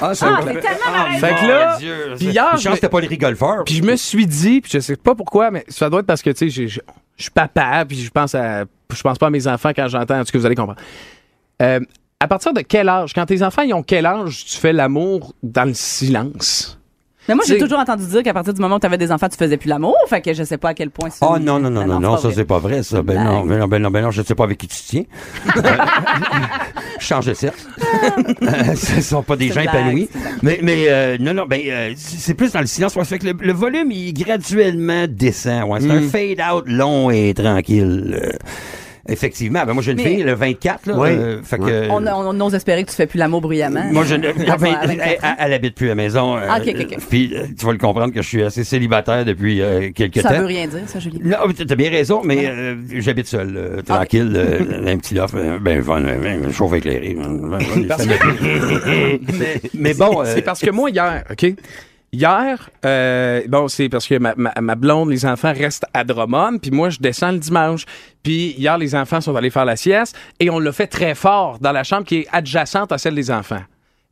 Ah, 0.00 0.14
c'est 0.14 0.26
Ah, 0.26 0.40
c'est 0.44 0.60
tellement 0.60 0.98
malaisant. 0.98 1.26
Fait 1.26 1.34
que 1.34 1.46
là, 1.46 1.78
puis 2.16 2.26
hier, 2.26 2.56
je 2.56 2.70
c'était 2.70 2.88
pas 2.88 3.00
les 3.00 3.06
rigolfeurs. 3.06 3.64
Puis 3.64 3.74
je 3.76 3.82
me 3.82 3.96
suis 3.96 4.26
dit, 4.26 4.60
puis 4.60 4.70
je 4.74 4.80
sais 4.80 4.96
pas 4.96 5.14
pourquoi, 5.14 5.50
mais 5.50 5.64
ça 5.68 5.88
doit 5.88 6.00
être 6.00 6.06
parce 6.06 6.22
que, 6.22 6.30
tu 6.30 6.50
sais, 6.50 6.68
je 6.68 6.80
suis 7.16 7.30
papa, 7.30 7.84
puis 7.86 7.98
je 8.02 8.10
pense 8.10 8.34
à, 8.34 8.64
je 8.92 9.02
pense 9.02 9.18
pas 9.18 9.26
à 9.26 9.30
mes 9.30 9.46
enfants 9.46 9.70
quand 9.74 9.88
j'entends, 9.88 10.24
ce 10.24 10.32
que 10.32 10.38
vous 10.38 10.46
allez 10.46 10.54
comprendre. 10.54 10.80
Euh, 11.62 11.80
à 12.20 12.28
partir 12.28 12.52
de 12.52 12.60
quel 12.60 12.88
âge, 12.88 13.12
quand 13.14 13.26
tes 13.26 13.42
enfants 13.42 13.62
ils 13.62 13.74
ont 13.74 13.82
quel 13.82 14.06
âge, 14.06 14.44
tu 14.44 14.58
fais 14.58 14.72
l'amour 14.72 15.34
dans 15.42 15.64
le 15.64 15.74
silence? 15.74 16.78
Mais 17.28 17.34
moi, 17.34 17.44
j'ai 17.46 17.58
toujours 17.58 17.78
entendu 17.78 18.06
dire 18.06 18.22
qu'à 18.22 18.32
partir 18.32 18.54
du 18.54 18.60
moment 18.60 18.76
où 18.76 18.78
tu 18.78 18.86
avais 18.86 18.98
des 18.98 19.10
enfants, 19.10 19.28
tu 19.28 19.36
faisais 19.36 19.56
plus 19.56 19.68
l'amour. 19.68 19.96
Fait 20.08 20.20
que 20.20 20.32
je 20.32 20.44
sais 20.44 20.58
pas 20.58 20.70
à 20.70 20.74
quel 20.74 20.90
point 20.90 21.10
c'est. 21.10 21.24
Oh 21.24 21.38
non, 21.38 21.58
non, 21.58 21.70
non, 21.70 21.82
Ah 21.82 21.86
non, 21.86 22.00
non, 22.00 22.16
ça 22.16 22.30
c'est 22.32 22.44
pas 22.44 22.58
vrai, 22.58 22.82
ça. 22.82 23.02
Ben 23.02 23.22
non, 23.22 23.44
ben 23.44 23.58
non, 23.58 23.68
ben 23.68 23.82
non, 23.82 23.90
ben 23.90 24.02
non, 24.02 24.10
je 24.10 24.22
sais 24.22 24.34
pas 24.34 24.44
avec 24.44 24.58
qui 24.58 24.68
tu 24.68 24.78
tiens. 24.86 25.02
Change 26.98 27.26
de 27.26 27.34
sexe. 27.34 27.66
Euh, 28.42 28.74
Ce 28.74 29.00
sont 29.00 29.22
pas 29.22 29.36
des 29.36 29.48
gens 29.48 29.60
épanouis. 29.60 30.08
Mais, 30.42 30.60
mais 30.62 30.86
euh, 30.88 31.16
non, 31.18 31.34
non, 31.34 31.46
ben 31.46 31.60
euh, 31.66 31.92
c'est 31.96 32.34
plus 32.34 32.52
dans 32.52 32.60
le 32.60 32.66
silence. 32.66 32.96
Fait 33.04 33.18
que 33.18 33.26
le, 33.26 33.52
volume, 33.52 33.90
il 33.90 34.12
graduellement 34.12 35.06
descend. 35.08 35.64
Ouais, 35.64 35.80
c'est 35.80 35.90
un 35.90 36.02
fade-out 36.02 36.64
long 36.66 37.10
et 37.10 37.34
tranquille. 37.34 38.36
Effectivement. 39.08 39.64
Ben 39.66 39.72
moi, 39.72 39.82
j'ai 39.82 39.92
une 39.92 39.98
Mais- 39.98 40.04
fille, 40.04 40.22
le 40.22 40.34
24, 40.34 40.86
là. 40.86 40.94
Oui. 40.96 41.08
euh, 41.10 41.42
fait 41.42 41.58
que... 41.58 41.88
On, 41.90 42.06
on, 42.06 42.36
on 42.40 42.46
ose 42.46 42.54
espérer 42.54 42.84
que 42.84 42.90
tu 42.90 42.96
fais 42.96 43.06
plus 43.06 43.18
l'amour 43.18 43.40
bruyamment. 43.40 43.84
Moi, 43.92 44.04
je 44.04 44.14
ne. 44.14 44.28
À 44.28 44.54
enfin, 44.54 44.72
24 44.72 44.90
elle, 44.90 45.00
elle- 45.00 45.18
elle 45.38 45.52
habite 45.52 45.74
plus 45.74 45.86
à 45.86 45.88
la 45.90 45.94
maison. 45.94 46.36
euh, 46.36 46.46
Ah, 46.48 46.58
ok, 46.60 46.74
ok, 46.78 46.86
ok. 46.92 46.98
Puis 47.08 47.32
euh, 47.34 47.44
tu 47.58 47.66
vas 47.66 47.72
le 47.72 47.78
comprendre 47.78 48.12
que 48.12 48.22
je 48.22 48.28
suis 48.28 48.42
assez 48.42 48.64
célibataire 48.64 49.24
depuis 49.24 49.60
euh, 49.62 49.90
quelques 49.94 50.20
Ça 50.20 50.30
temps. 50.30 50.38
veut 50.40 50.46
rien 50.46 50.66
dire, 50.66 50.80
ça, 50.86 50.98
Julie. 50.98 51.20
Non, 51.24 51.38
mais 51.46 51.54
t'as 51.54 51.74
bien 51.74 51.90
raison, 51.90 52.22
mais 52.24 52.46
euh, 52.46 52.74
j'habite 52.98 53.26
seul, 53.26 53.54
euh, 53.56 53.82
tranquille, 53.82 54.32
euh, 54.34 54.92
un 54.92 54.96
petit 54.98 55.14
loft, 55.14 55.34
euh, 55.34 55.58
ben, 55.60 55.82
fun, 55.82 56.02
euh, 56.04 56.16
ben, 56.22 56.52
chauffe 56.52 56.74
éclairé. 56.74 57.16
euh, 57.18 57.28
me- 57.28 57.58
mais, 59.38 59.60
mais 59.74 59.94
bon, 59.94 60.22
euh, 60.22 60.32
C'est 60.34 60.42
parce 60.42 60.60
que 60.60 60.70
moi, 60.70 60.90
hier, 60.90 61.24
OK? 61.30 61.54
Hier, 62.12 62.70
euh, 62.84 63.42
bon, 63.48 63.68
c'est 63.68 63.88
parce 63.88 64.06
que 64.06 64.16
ma, 64.18 64.32
ma, 64.36 64.52
ma 64.60 64.74
blonde, 64.74 65.10
les 65.10 65.26
enfants 65.26 65.52
restent 65.52 65.84
à 65.92 66.04
Drummond, 66.04 66.58
puis 66.58 66.70
moi, 66.70 66.88
je 66.88 66.98
descends 66.98 67.32
le 67.32 67.38
dimanche. 67.38 67.84
Puis 68.22 68.54
hier, 68.56 68.78
les 68.78 68.94
enfants 68.94 69.20
sont 69.20 69.34
allés 69.36 69.50
faire 69.50 69.64
la 69.64 69.76
sieste 69.76 70.16
et 70.40 70.48
on 70.48 70.58
l'a 70.58 70.72
fait 70.72 70.86
très 70.86 71.14
fort 71.14 71.58
dans 71.60 71.72
la 71.72 71.84
chambre 71.84 72.04
qui 72.04 72.18
est 72.18 72.28
adjacente 72.32 72.92
à 72.92 72.98
celle 72.98 73.14
des 73.14 73.30
enfants. 73.30 73.62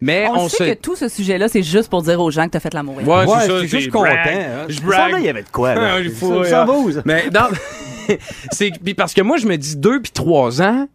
Mais 0.01 0.27
On, 0.29 0.41
on, 0.41 0.49
sait 0.49 0.57
se... 0.57 0.75
que 0.75 0.81
tout 0.81 0.97
ce 0.97 1.09
sujet-là, 1.09 1.49
c'est 1.49 1.63
juste 1.63 1.89
pour 1.89 2.03
dire 2.03 2.21
aux 2.21 2.31
gens 2.31 2.45
que 2.47 2.51
t'as 2.51 2.61
fait 2.61 2.75
l'amour. 2.75 2.97
Ouais, 2.97 3.05
Ouais, 3.05 3.25
c'est 3.41 3.47
ça, 3.47 3.61
c'est 3.61 3.69
juste 3.69 3.91
content, 3.91 4.09
hein. 4.11 4.67
Je 4.69 4.75
Ça, 4.75 4.83
brag. 4.85 5.13
là, 5.13 5.19
il 5.21 5.25
y 5.25 5.29
avait 5.29 5.45
de 5.45 5.49
quoi, 5.49 5.75
là? 5.75 5.81
Ah, 5.95 6.01
il 6.01 6.11
faut, 6.11 6.45
Ça- 6.45 6.51
ça 6.51 6.63
euh, 6.63 6.65
vous. 6.67 6.91
Mais 7.07 7.31
non, 7.33 7.49
c'est 8.53 8.71
puis 8.83 8.93
parce 8.95 9.15
que 9.15 9.23
moi 9.23 9.39
je 9.39 9.47
me 9.47 9.57
dis 9.57 9.77
deux 9.77 10.01
puis 10.03 10.13
trois 10.13 10.61
ans, 10.61 10.89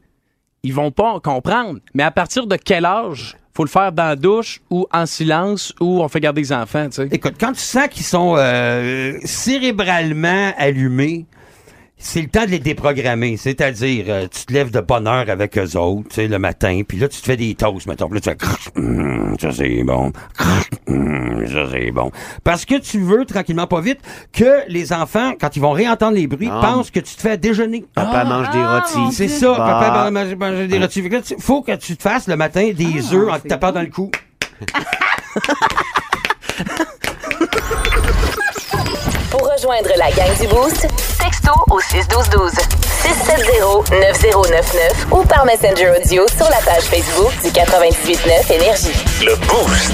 ils 0.63 0.73
vont 0.73 0.91
pas 0.91 1.19
comprendre. 1.21 1.79
Mais 1.95 2.03
à 2.03 2.11
partir 2.11 2.45
de 2.45 2.55
quel 2.57 2.85
âge 2.85 3.35
faut 3.59 3.65
le 3.65 3.69
faire 3.69 3.91
dans 3.91 4.05
la 4.05 4.15
douche 4.15 4.61
ou 4.69 4.87
en 4.89 5.05
silence 5.05 5.73
ou 5.81 6.01
on 6.01 6.07
fait 6.07 6.21
garder 6.21 6.39
les 6.39 6.53
enfants, 6.53 6.85
tu 6.85 6.95
sais. 6.95 7.09
écoute, 7.11 7.33
quand 7.37 7.51
tu 7.51 7.59
sens 7.59 7.89
qu'ils 7.89 8.05
sont 8.05 8.35
euh, 8.37 9.17
cérébralement 9.25 10.53
allumés, 10.57 11.25
c'est 12.01 12.21
le 12.21 12.27
temps 12.29 12.45
de 12.45 12.51
les 12.51 12.59
déprogrammer. 12.59 13.35
C'est-à-dire, 13.37 14.05
euh, 14.07 14.27
tu 14.31 14.45
te 14.45 14.53
lèves 14.53 14.71
de 14.71 14.79
bonne 14.79 15.07
heure 15.07 15.29
avec 15.29 15.57
eux 15.57 15.75
autres, 15.77 16.07
tu 16.09 16.15
sais, 16.15 16.27
le 16.27 16.39
matin, 16.39 16.81
puis 16.87 16.97
là, 16.97 17.07
tu 17.07 17.19
te 17.19 17.25
fais 17.25 17.37
des 17.37 17.55
toasts, 17.55 17.87
mettons. 17.87 18.07
Puis 18.07 18.15
là, 18.15 18.21
tu 18.21 18.29
fais, 18.29 18.35
Crrr, 18.37 18.57
hum, 18.77 19.35
ça 19.39 19.51
c'est 19.51 19.83
bon, 19.83 20.11
Crrr, 20.37 20.63
hum, 20.87 21.45
ça 21.47 21.65
c'est 21.71 21.91
bon. 21.91 22.11
Parce 22.43 22.65
que 22.65 22.75
tu 22.79 22.99
veux, 22.99 23.25
tranquillement, 23.25 23.67
pas 23.67 23.81
vite, 23.81 23.99
que 24.33 24.61
les 24.67 24.93
enfants, 24.93 25.33
quand 25.39 25.55
ils 25.55 25.59
vont 25.61 25.71
réentendre 25.71 26.13
les 26.15 26.27
bruits, 26.27 26.49
Ah. 26.51 26.59
pensent 26.61 26.91
que 26.91 26.99
tu 27.01 27.15
te 27.15 27.21
fais 27.21 27.31
à 27.31 27.37
déjeuner. 27.37 27.85
Papa 27.93 28.23
mange 28.23 28.49
des 28.51 28.59
ah, 28.59 28.79
rôtis. 28.79 29.15
C'est 29.15 29.27
ça, 29.27 29.53
Bah. 29.57 29.79
papa 29.81 30.03
va 30.05 30.11
manger, 30.11 30.35
manger 30.35 30.67
des 30.67 30.79
rôtis. 30.79 31.01
Fait 31.01 31.09
que 31.09 31.15
là, 31.15 31.21
tu- 31.21 31.35
faut 31.39 31.61
que 31.61 31.75
tu 31.75 31.97
te 31.97 32.01
fasses 32.01 32.27
le 32.27 32.35
matin 32.37 32.71
des 32.73 32.87
Ah, 33.11 33.15
œufs 33.15 33.29
en 33.31 33.39
te 33.39 33.47
tapant 33.47 33.67
cool. 33.67 33.75
dans 33.75 33.81
le 33.81 33.87
cou. 33.87 34.11
Rejoindre 39.69 39.97
la 39.99 40.09
gang 40.09 40.35
du 40.41 40.47
Boost, 40.47 40.87
texto 41.19 41.51
au 41.69 41.79
61212. 41.79 42.53
670-9099 43.91 45.11
ou 45.11 45.23
par 45.25 45.45
Messenger 45.45 45.91
Audio 45.91 46.25
sur 46.27 46.49
la 46.49 46.57
page 46.65 46.85
Facebook 46.85 47.31
du 47.43 47.51
989 47.51 48.49
Énergie. 48.49 48.93
Le 49.23 49.35
Boost. 49.45 49.93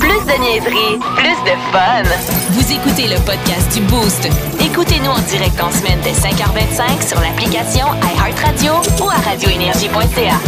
Plus 0.00 0.24
de 0.24 0.40
niaiserie, 0.40 0.98
plus 1.14 1.36
de 1.44 1.54
fun. 1.72 2.04
Vous 2.52 2.72
écoutez 2.72 3.06
le 3.06 3.20
podcast 3.20 3.70
du 3.74 3.80
Boost. 3.82 4.28
Écoutez-nous 4.58 5.10
en 5.10 5.20
direct 5.20 5.60
en 5.60 5.70
semaine 5.70 6.00
dès 6.02 6.12
5h25 6.12 7.06
sur 7.06 7.20
l'application 7.20 7.86
iHeartRadio 8.16 8.72
ou 9.02 9.10
à 9.10 9.18
radioénergie.ca. 9.28 10.40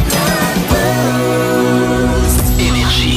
Énergie. 2.59 3.16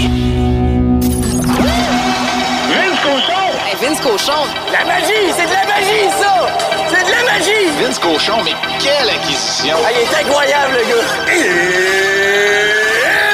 Cochon, 4.20 4.48
La 4.72 4.86
magie! 4.86 5.32
C'est 5.36 5.46
de 5.46 5.52
la 5.54 5.66
magie, 5.66 6.10
ça! 6.20 6.48
C'est 6.90 7.06
de 7.06 7.12
la 7.12 7.24
magie! 7.24 7.70
Vince 7.82 8.00
Cochon, 8.00 8.44
mais 8.44 8.52
quelle 8.80 9.10
acquisition! 9.10 9.76
Ah, 9.86 9.92
il 9.94 10.00
est 10.02 10.14
incroyable, 10.22 10.74
le 10.74 10.84
gars! 10.90 11.08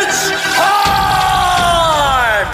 It's 0.03 0.31
time! 0.55 2.47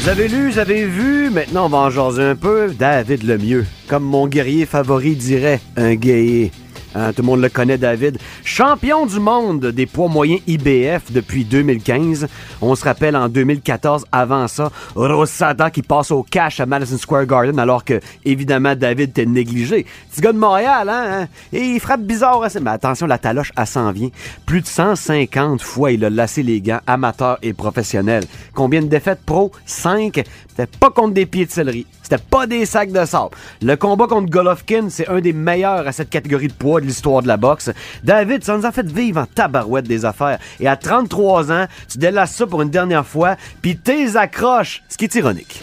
Vous 0.00 0.08
avez 0.08 0.28
lu, 0.28 0.50
vous 0.50 0.58
avez 0.60 0.84
vu, 0.84 1.30
maintenant 1.30 1.66
on 1.66 1.68
va 1.68 1.78
en 1.78 1.90
jaser 1.90 2.22
un 2.22 2.36
peu. 2.36 2.68
David 2.78 3.24
Lemieux, 3.24 3.66
comme 3.88 4.04
mon 4.04 4.28
guerrier 4.28 4.64
favori 4.64 5.16
dirait, 5.16 5.60
un 5.76 5.94
guerrier. 5.96 6.52
Hein, 6.96 7.12
tout 7.12 7.20
le 7.20 7.26
monde 7.26 7.42
le 7.42 7.50
connaît, 7.50 7.76
David. 7.76 8.16
Champion 8.42 9.04
du 9.04 9.20
monde 9.20 9.66
des 9.66 9.84
poids 9.84 10.08
moyens 10.08 10.40
IBF 10.46 11.12
depuis 11.12 11.44
2015. 11.44 12.26
On 12.62 12.74
se 12.74 12.84
rappelle 12.84 13.14
en 13.16 13.28
2014, 13.28 14.06
avant 14.10 14.48
ça, 14.48 14.72
Rosada 14.94 15.70
qui 15.70 15.82
passe 15.82 16.10
au 16.10 16.22
cash 16.22 16.58
à 16.58 16.64
Madison 16.64 16.96
Square 16.96 17.26
Garden 17.26 17.58
alors 17.58 17.84
que, 17.84 18.00
évidemment, 18.24 18.74
David 18.74 19.10
était 19.10 19.26
négligé. 19.26 19.84
Petit 20.10 20.22
gars 20.22 20.32
de 20.32 20.38
Montréal, 20.38 20.88
hein? 20.88 21.04
hein? 21.22 21.28
Et 21.52 21.60
il 21.74 21.80
frappe 21.80 22.00
bizarre. 22.00 22.42
hein, 22.42 22.48
Mais 22.62 22.70
attention, 22.70 23.06
la 23.06 23.18
taloche, 23.18 23.52
elle 23.58 23.66
s'en 23.66 23.92
vient. 23.92 24.08
Plus 24.46 24.62
de 24.62 24.66
150 24.66 25.60
fois, 25.60 25.92
il 25.92 26.02
a 26.02 26.08
lassé 26.08 26.42
les 26.42 26.62
gants, 26.62 26.80
amateurs 26.86 27.36
et 27.42 27.52
professionnels. 27.52 28.24
Combien 28.54 28.80
de 28.80 28.86
défaites 28.86 29.20
pro? 29.26 29.52
5. 29.66 30.24
C'était 30.56 30.78
pas 30.78 30.90
contre 30.90 31.12
des 31.12 31.26
pieds 31.26 31.44
de 31.44 31.50
céleri. 31.50 31.86
C'était 32.02 32.22
pas 32.22 32.46
des 32.46 32.64
sacs 32.64 32.90
de 32.90 33.04
sable. 33.04 33.36
Le 33.60 33.76
combat 33.76 34.06
contre 34.06 34.30
Golovkin, 34.30 34.88
c'est 34.88 35.06
un 35.06 35.20
des 35.20 35.34
meilleurs 35.34 35.86
à 35.86 35.92
cette 35.92 36.08
catégorie 36.08 36.48
de 36.48 36.54
poids 36.54 36.80
de 36.80 36.86
l'histoire 36.86 37.20
de 37.20 37.28
la 37.28 37.36
boxe. 37.36 37.70
David, 38.02 38.42
ça 38.42 38.56
nous 38.56 38.64
a 38.64 38.72
fait 38.72 38.86
vivre 38.86 39.20
en 39.20 39.26
tabarouette 39.26 39.86
des 39.86 40.06
affaires. 40.06 40.38
Et 40.58 40.66
à 40.66 40.76
33 40.76 41.52
ans, 41.52 41.66
tu 41.90 41.98
délasses 41.98 42.34
ça 42.34 42.46
pour 42.46 42.62
une 42.62 42.70
dernière 42.70 43.06
fois, 43.06 43.36
puis 43.60 43.76
t'es 43.76 44.16
accroches. 44.16 44.82
Ce 44.88 44.96
qui 44.96 45.04
est 45.04 45.14
ironique. 45.16 45.62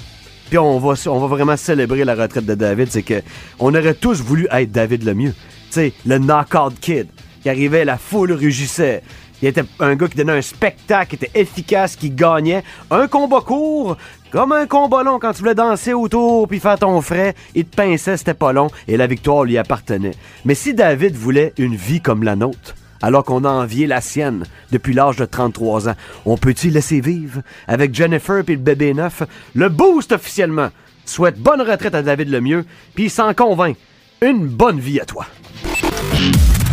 Puis 0.49 0.59
on 0.59 0.77
va, 0.77 0.93
on 1.07 1.19
va 1.19 1.27
vraiment 1.27 1.57
célébrer 1.57 2.05
la 2.05 2.13
retraite 2.13 2.45
de 2.45 2.53
David, 2.53 2.91
c'est 2.91 3.01
que 3.01 3.23
on 3.57 3.73
aurait 3.73 3.95
tous 3.95 4.21
voulu 4.21 4.47
être 4.51 4.71
David 4.71 5.05
le 5.05 5.15
mieux. 5.15 5.31
Tu 5.31 5.71
sais, 5.71 5.93
le 6.05 6.19
knockout 6.19 6.79
kid 6.79 7.07
qui 7.41 7.49
arrivait, 7.49 7.83
la 7.83 7.97
foule 7.97 8.31
rugissait. 8.31 9.01
Il 9.43 9.47
était 9.47 9.65
un 9.81 9.95
gars 9.95 10.07
qui 10.07 10.15
donnait 10.15 10.37
un 10.37 10.41
spectacle, 10.41 11.09
qui 11.09 11.25
était 11.25 11.37
efficace, 11.37 11.97
qui 11.97 12.09
gagnait. 12.09 12.63
Un 12.89 13.09
combat 13.09 13.41
court, 13.41 13.97
comme 14.31 14.53
un 14.53 14.67
combat 14.67 15.03
long 15.03 15.19
quand 15.19 15.33
tu 15.33 15.39
voulais 15.39 15.53
danser 15.53 15.91
autour 15.91 16.47
puis 16.47 16.61
faire 16.61 16.79
ton 16.79 17.01
frais, 17.01 17.35
il 17.53 17.65
te 17.65 17.75
pinçait, 17.75 18.15
c'était 18.15 18.35
pas 18.35 18.53
long 18.53 18.69
et 18.87 18.95
la 18.95 19.05
victoire 19.05 19.43
lui 19.43 19.57
appartenait. 19.57 20.13
Mais 20.45 20.55
si 20.55 20.73
David 20.73 21.15
voulait 21.15 21.51
une 21.57 21.75
vie 21.75 21.99
comme 21.99 22.23
la 22.23 22.37
nôtre, 22.37 22.73
alors 23.01 23.25
qu'on 23.25 23.43
a 23.43 23.49
envié 23.49 23.85
la 23.85 23.99
sienne 23.99 24.45
depuis 24.71 24.93
l'âge 24.93 25.17
de 25.17 25.25
33 25.25 25.89
ans. 25.89 25.95
On 26.25 26.37
peut-tu 26.37 26.69
laisser 26.69 27.01
vivre? 27.01 27.41
Avec 27.67 27.93
Jennifer 27.93 28.45
et 28.47 28.53
le 28.53 28.55
bébé 28.55 28.93
neuf? 28.93 29.23
Le 29.55 29.67
boost 29.67 30.13
officiellement 30.13 30.69
souhaite 31.03 31.37
bonne 31.37 31.61
retraite 31.61 31.95
à 31.95 32.01
David 32.01 32.29
Lemieux, 32.29 32.65
puis 32.95 33.09
s'en 33.09 33.33
convainc. 33.33 33.75
Une 34.21 34.47
bonne 34.47 34.79
vie 34.79 35.01
à 35.01 35.05
toi. 35.05 35.25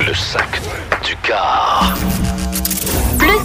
Le 0.07 0.15
sac 0.15 0.61
du 1.05 1.17
car. 1.25 1.97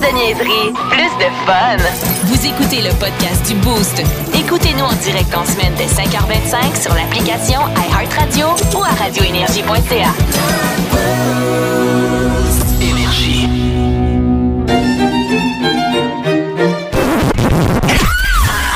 Plus 0.05 0.11
de 0.11 0.17
niaiserie, 0.17 0.73
plus 0.91 1.17
de 1.17 1.29
fun. 1.45 1.77
Vous 2.25 2.45
écoutez 2.45 2.81
le 2.81 2.93
podcast 2.99 3.47
du 3.47 3.55
Boost. 3.55 4.03
Écoutez-nous 4.35 4.83
en 4.83 4.93
direct 4.93 5.35
en 5.35 5.43
semaine 5.45 5.73
dès 5.77 5.85
5h25 5.85 6.81
sur 6.81 6.93
l'application 6.93 7.61
iHeartRadio 7.75 8.47
ou 8.75 8.83
à 8.83 8.89
radioénergie.ca. 9.03 10.13
Énergie. 12.81 13.49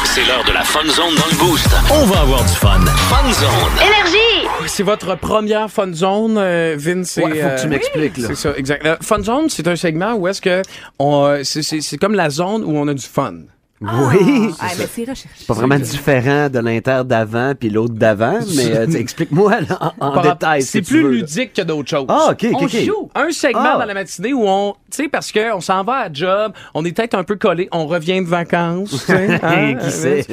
C'est 0.05 0.25
l'heure 0.25 0.43
de 0.45 0.51
la 0.51 0.63
Fun 0.63 0.87
Zone 0.87 1.15
dans 1.15 1.27
le 1.31 1.37
Boost. 1.37 1.69
On 1.91 2.05
va 2.05 2.21
avoir 2.21 2.43
du 2.43 2.55
fun. 2.55 2.79
Fun 2.85 3.31
Zone. 3.33 3.85
Énergie! 3.85 4.28
C'est 4.69 4.83
votre 4.83 5.15
première 5.15 5.69
Fun 5.69 5.91
Zone, 5.91 6.37
euh, 6.37 6.75
Vince. 6.77 7.17
Ouais, 7.17 7.23
faut 7.23 7.29
que 7.29 7.59
tu 7.59 7.65
euh, 7.65 7.69
m'expliques, 7.69 8.17
là. 8.17 8.27
C'est 8.27 8.35
ça, 8.35 8.53
exact. 8.55 8.85
Euh, 8.85 8.95
fun 9.01 9.21
Zone, 9.21 9.49
c'est 9.49 9.67
un 9.67 9.75
segment 9.75 10.13
où 10.13 10.27
est-ce 10.27 10.41
que 10.41 10.61
on, 10.99 11.39
c'est, 11.43 11.63
c'est, 11.63 11.81
c'est 11.81 11.97
comme 11.97 12.13
la 12.13 12.29
zone 12.29 12.63
où 12.63 12.77
on 12.77 12.87
a 12.87 12.93
du 12.93 13.05
fun. 13.05 13.33
Oui. 13.81 14.49
Ah, 14.59 14.65
mais 14.77 14.85
c'est 14.93 15.01
recherché. 15.01 15.45
Pas 15.47 15.53
vraiment 15.53 15.79
différent 15.79 16.49
de 16.49 16.59
l'inter 16.59 17.01
d'avant 17.05 17.53
puis 17.57 17.69
l'autre 17.69 17.93
d'avant, 17.93 18.39
mais 18.55 18.75
euh, 18.75 18.85
tu 18.85 18.91
sais, 18.93 18.99
explique-moi 19.01 19.61
là, 19.61 19.93
en, 19.99 20.07
en 20.17 20.21
détail. 20.21 20.63
C'est 20.63 20.81
plus 20.81 21.01
veux, 21.01 21.09
là. 21.11 21.15
ludique 21.17 21.53
que 21.53 21.61
d'autres 21.61 21.89
choses. 21.89 22.05
Ah, 22.09 22.29
ok, 22.31 22.45
ok, 22.51 22.57
On 22.61 22.65
ok. 22.65 22.77
joue. 22.85 23.09
Un 23.15 23.31
segment 23.31 23.61
Ah. 23.63 23.77
dans 23.79 23.85
la 23.85 23.93
matinée 23.93 24.33
où 24.33 24.43
on, 24.45 24.73
tu 24.91 25.03
sais, 25.03 25.07
parce 25.09 25.31
que 25.31 25.53
on 25.55 25.61
s'en 25.61 25.83
va 25.83 25.93
à 25.99 26.11
job, 26.13 26.51
on 26.73 26.83
est 26.83 26.91
peut-être 26.91 27.13
un 27.15 27.23
peu 27.23 27.35
collé, 27.37 27.69
on 27.71 27.85
revient 27.87 28.21
de 28.21 28.27
vacances, 28.27 28.89
tu 28.91 28.97
sais, 28.97 29.39
hein, 29.43 29.75
Qui 29.75 29.91
sait? 29.91 30.25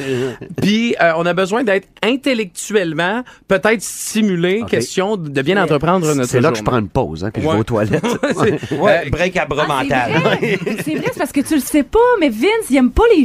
Puis 0.61 0.97
euh, 1.01 1.13
on 1.17 1.25
a 1.27 1.33
besoin 1.35 1.63
d'être 1.63 1.87
intellectuellement 2.03 3.23
peut-être 3.49 3.83
stimulé, 3.83 4.65
question 4.69 5.17
de 5.17 5.43
bien 5.43 5.63
entreprendre 5.63 6.07
notre 6.15 6.29
C'est 6.29 6.41
là 6.41 6.51
que 6.51 6.59
je 6.59 6.63
prends 6.65 6.79
une 6.79 6.89
pause, 6.89 7.25
hein, 7.25 7.31
puis 7.33 7.43
je 7.43 7.49
vais 7.49 7.55
aux 7.59 7.65
toilettes. 7.65 8.05
Ouais, 8.77 9.07
euh, 9.07 9.11
break 9.11 9.37
à 9.37 9.47
bras 9.47 9.67
Ah, 9.69 9.83
c'est 9.83 9.89
mental. 9.89 10.11
C'est 10.85 10.95
vrai, 10.95 11.05
c'est 11.13 11.19
parce 11.19 11.33
que 11.33 11.41
tu 11.41 11.55
le 11.55 11.61
sais 11.61 11.83
pas, 11.83 11.99
mais 12.21 12.29
Vince, 12.29 12.69
il 12.71 12.77
aime 12.77 12.91
pas 12.91 13.03
les 13.17 13.25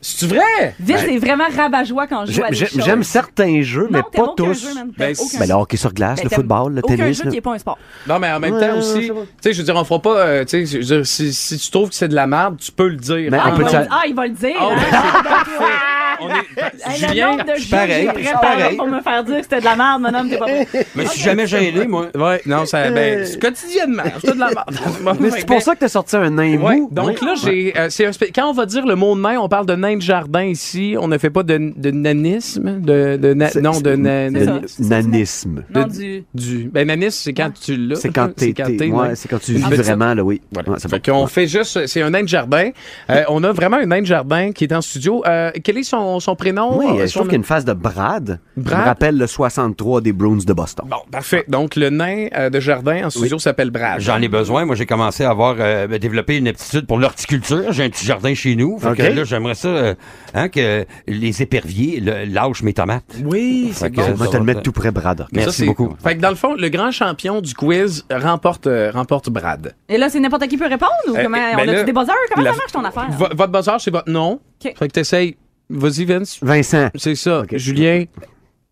C'est 0.00 0.26
vrai? 0.28 0.74
Vince 0.78 1.02
est 1.04 1.18
vraiment 1.18 1.44
rabat-joie 1.54 2.06
quand 2.06 2.24
je 2.24 2.32
joue 2.32 2.42
à 2.44 2.46
J'aime 2.46 2.50
des 2.50 2.56
j'aime- 2.56 2.68
choses. 2.68 2.84
j'aime 2.84 3.02
certains 3.02 3.62
jeux, 3.62 3.88
mais 3.90 3.98
Non, 3.98 4.04
pas 4.12 4.22
aucun 4.22 4.44
tous. 4.44 4.62
jeu. 4.62 4.68
Ben, 4.74 5.12
aucun 5.18 5.38
Ben, 5.38 5.46
jeu. 5.46 5.46
le 5.48 5.54
hockey 5.54 5.76
sur 5.76 5.92
glace, 5.92 6.18
Ben, 6.20 6.28
le 6.30 6.34
football, 6.36 6.72
le 6.74 6.80
aucun 6.84 6.96
tennis. 6.96 7.18
jeu 7.18 7.24
là. 7.24 7.30
qui 7.32 7.36
est 7.38 7.40
pas 7.40 7.52
un 7.54 7.58
sport. 7.58 7.78
Non, 8.06 8.18
mais 8.20 8.30
en 8.30 8.38
même 8.38 8.54
Ouais, 8.54 8.60
temps 8.68 8.78
aussi, 8.78 9.00
tu 9.08 9.12
sais, 9.40 9.52
je 9.52 9.58
veux 9.58 9.64
dire, 9.64 9.74
on 9.74 9.82
fera 9.82 10.00
pas, 10.00 10.16
euh, 10.18 10.44
tu 10.44 10.66
sais, 10.66 11.04
si, 11.04 11.32
si 11.32 11.58
tu 11.58 11.70
trouves 11.72 11.88
que 11.88 11.96
c'est 11.96 12.06
de 12.08 12.14
la 12.14 12.28
merde, 12.28 12.58
tu 12.58 12.70
peux 12.70 12.86
le 12.88 12.96
dire. 12.96 13.28
Mais 13.30 13.38
Ah, 13.40 13.46
on 13.48 13.50
il 13.50 13.56
peut 13.56 13.62
va 13.64 13.70
te- 13.70 13.76
le- 13.76 13.86
ah, 13.90 14.02
il 14.06 14.14
va 14.14 14.26
le 14.28 14.32
dire. 14.34 14.54
Oh, 14.60 14.70
hein? 14.70 14.76
ben. 16.18 16.26
On 16.26 16.28
est, 16.30 16.92
Hey, 16.94 17.02
le 17.02 17.08
Julien, 17.08 17.30
nombre 17.30 17.44
de 17.44 17.70
pareil, 17.70 18.08
je 18.16 18.22
suis 18.68 18.76
pour 18.76 18.86
me 18.86 19.00
faire 19.00 19.24
dire 19.24 19.36
que 19.36 19.42
c'était 19.42 19.60
de 19.60 19.64
la 19.64 19.76
merde, 19.76 20.02
mon 20.02 20.14
homme, 20.14 20.28
t'es 20.30 20.36
pas. 20.38 20.46
Mais 20.94 21.04
je 21.04 21.08
suis 21.10 21.20
jamais 21.20 21.46
gêné, 21.46 21.86
moi. 21.86 22.06
Ouais, 22.14 22.40
non, 22.46 22.64
ça, 22.66 22.90
ben, 22.90 23.24
c'est 23.26 23.40
quotidiennement. 23.40 24.02
C'est 24.24 24.34
de 24.34 24.38
la 24.40 24.46
merde. 24.48 25.18
Mais 25.20 25.30
c'est 25.30 25.46
pour 25.46 25.62
ça 25.62 25.74
que 25.74 25.80
t'as 25.80 25.88
sorti 25.88 26.16
un 26.16 26.30
nain 26.30 26.56
Ouais, 26.58 26.76
mou. 26.76 26.88
donc 26.90 27.20
là, 27.20 27.34
j'ai, 27.42 27.72
euh, 27.78 27.88
c'est 27.90 28.08
quand 28.34 28.48
on 28.48 28.52
va 28.52 28.66
dire 28.66 28.86
le 28.86 28.94
mot 28.94 29.14
de 29.16 29.20
nain, 29.20 29.38
on 29.38 29.48
parle 29.48 29.66
de 29.66 29.74
nain 29.74 29.96
de 29.96 30.02
jardin 30.02 30.44
ici. 30.44 30.96
On 30.98 31.08
ne 31.08 31.18
fait 31.18 31.30
pas 31.30 31.42
de, 31.42 31.72
de 31.76 31.90
nanisme, 31.90 32.80
de, 32.80 33.16
de 33.16 33.34
na- 33.34 33.48
C'est- 33.48 33.60
non, 33.60 33.80
de 33.80 33.94
na- 33.96 34.28
ça. 34.66 34.84
Nanisme. 35.02 35.64
Non, 35.74 35.86
du... 35.86 36.24
du, 36.34 36.70
ben 36.72 36.86
nanisme, 36.86 37.20
c'est 37.24 37.32
quand 37.32 37.50
tu 37.60 37.76
l'as. 37.76 37.96
C'est 37.96 38.10
quand 38.12 38.34
t'es. 38.34 38.54
ouais. 38.90 39.14
C'est 39.14 39.28
quand 39.28 39.38
tu 39.40 39.52
vis 39.54 39.62
vraiment, 39.62 40.14
là, 40.14 40.22
oui. 40.24 40.40
Voilà. 40.52 40.70
Ouais, 40.70 40.78
ça 40.78 40.88
fait 40.88 41.04
qu'on 41.04 41.26
fait 41.26 41.46
juste, 41.46 41.86
c'est 41.86 42.02
un 42.02 42.10
nain 42.10 42.22
de 42.22 42.28
jardin. 42.28 42.70
Euh, 43.10 43.22
on 43.28 43.42
a 43.44 43.52
vraiment 43.52 43.76
un 43.78 43.86
nain 43.86 44.00
de 44.00 44.06
jardin 44.06 44.52
qui 44.52 44.64
est 44.64 44.72
en 44.72 44.80
studio. 44.80 45.22
Euh, 45.26 45.50
quel 45.62 45.78
est 45.78 45.82
son, 45.82 45.96
son 46.20 46.34
prénom? 46.36 46.76
Oui, 46.78 46.86
Euh, 46.88 47.02
je 47.02 47.06
son- 47.06 47.20
trouve 47.20 47.28
qu'il 47.28 47.34
y 47.34 47.36
a 47.36 47.38
une 47.38 47.44
phase 47.44 47.64
de 47.64 47.72
Brad. 47.72 48.40
qui 48.54 48.60
Brad? 48.62 48.78
me 48.80 48.84
rappelle 48.84 49.18
le 49.18 49.26
63 49.26 50.00
des 50.00 50.12
Bruins 50.12 50.38
de 50.46 50.52
Boston. 50.52 50.86
Bon, 50.88 50.96
parfait. 51.10 51.44
Donc, 51.48 51.76
le 51.76 51.90
nain 51.90 52.26
euh, 52.36 52.50
de 52.50 52.60
jardin 52.60 53.06
en 53.06 53.10
studio 53.10 53.38
s'appelle 53.38 53.70
Brad. 53.70 54.00
J'en 54.00 54.20
ai 54.20 54.28
besoin. 54.28 54.64
Moi, 54.64 54.74
j'ai 54.76 54.86
commencé 54.86 55.24
à 55.24 55.30
avoir 55.30 55.56
euh, 55.58 55.86
développé 55.98 56.36
une 56.38 56.48
aptitude 56.48 56.86
pour 56.86 56.98
l'horticulture. 56.98 57.72
J'ai 57.72 57.84
un 57.84 57.90
petit 57.90 58.06
jardin 58.06 58.34
chez 58.34 58.56
nous. 58.56 58.78
Fait 58.78 58.94
que 58.96 59.02
là, 59.02 59.24
j'aimerais 59.24 59.54
ça 59.54 59.68
euh, 59.68 59.94
hein, 60.34 60.48
que 60.48 60.84
les 61.06 61.42
éperviers 61.42 62.00
le- 62.00 62.24
lâchent 62.24 62.62
mes 62.62 62.72
tomates. 62.72 63.16
Oui, 63.24 63.70
c'est 63.72 63.86
Fait 63.86 63.90
que, 63.90 63.96
bon. 63.96 64.02
euh, 64.02 64.10
On 64.12 64.14
va 64.14 64.26
te 64.28 64.36
le 64.36 64.44
mettre 64.44 64.62
tout 64.62 64.72
près, 64.72 64.90
Brad. 64.90 65.18
Ça, 65.20 65.26
Merci 65.32 65.64
beaucoup. 65.66 65.94
Fait 66.02 66.16
que 66.16 66.20
dans 66.20 66.30
le 66.30 66.34
fond, 66.36 66.54
le 66.54 66.68
grand 66.68 66.90
champion 66.90 67.40
du 67.40 67.54
quiz 67.54 68.04
remporte, 68.10 68.66
euh, 68.66 68.90
remporte 68.92 69.28
Brad. 69.30 69.74
Et 69.88 69.98
là, 69.98 70.08
c'est 70.08 70.20
n'importe 70.20 70.46
qui 70.48 70.56
peut 70.56 70.66
répondre 70.68 70.92
ou 71.08 71.16
Euh, 71.16 71.22
comment? 71.22 71.36
ben 71.38 71.56
on 71.60 71.64
là, 71.64 71.80
a 71.80 71.82
des 71.84 71.92
buzzers? 71.92 72.12
Comment 72.34 72.44
la- 72.44 72.52
ça 72.52 72.56
marche 72.58 72.72
ton 72.72 72.84
affaire? 72.84 73.10
Vo- 73.10 73.34
votre 73.36 73.52
buzzer, 73.52 73.76
c'est 73.78 73.90
votre 73.90 74.10
nom. 74.10 74.40
Fait 74.62 74.72
que 74.74 74.86
t'essayes. 74.86 75.36
Vas-y, 75.70 76.04
Vince. 76.04 76.38
Vincent. 76.42 76.88
C'est 76.94 77.14
ça. 77.14 77.42
Julien. 77.52 78.04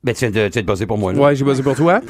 Ben, 0.03 0.15
tu 0.15 0.21
viens 0.27 0.31
de, 0.31 0.49
tu 0.49 0.53
viens 0.55 0.63
de 0.63 0.67
buzzer 0.67 0.87
pour 0.87 0.99
moi. 0.99 1.13
Là. 1.13 1.19
Ouais, 1.21 1.37
j'ai 1.37 1.45
buzzé 1.45 1.63
pour 1.63 1.75
toi. 1.77 2.01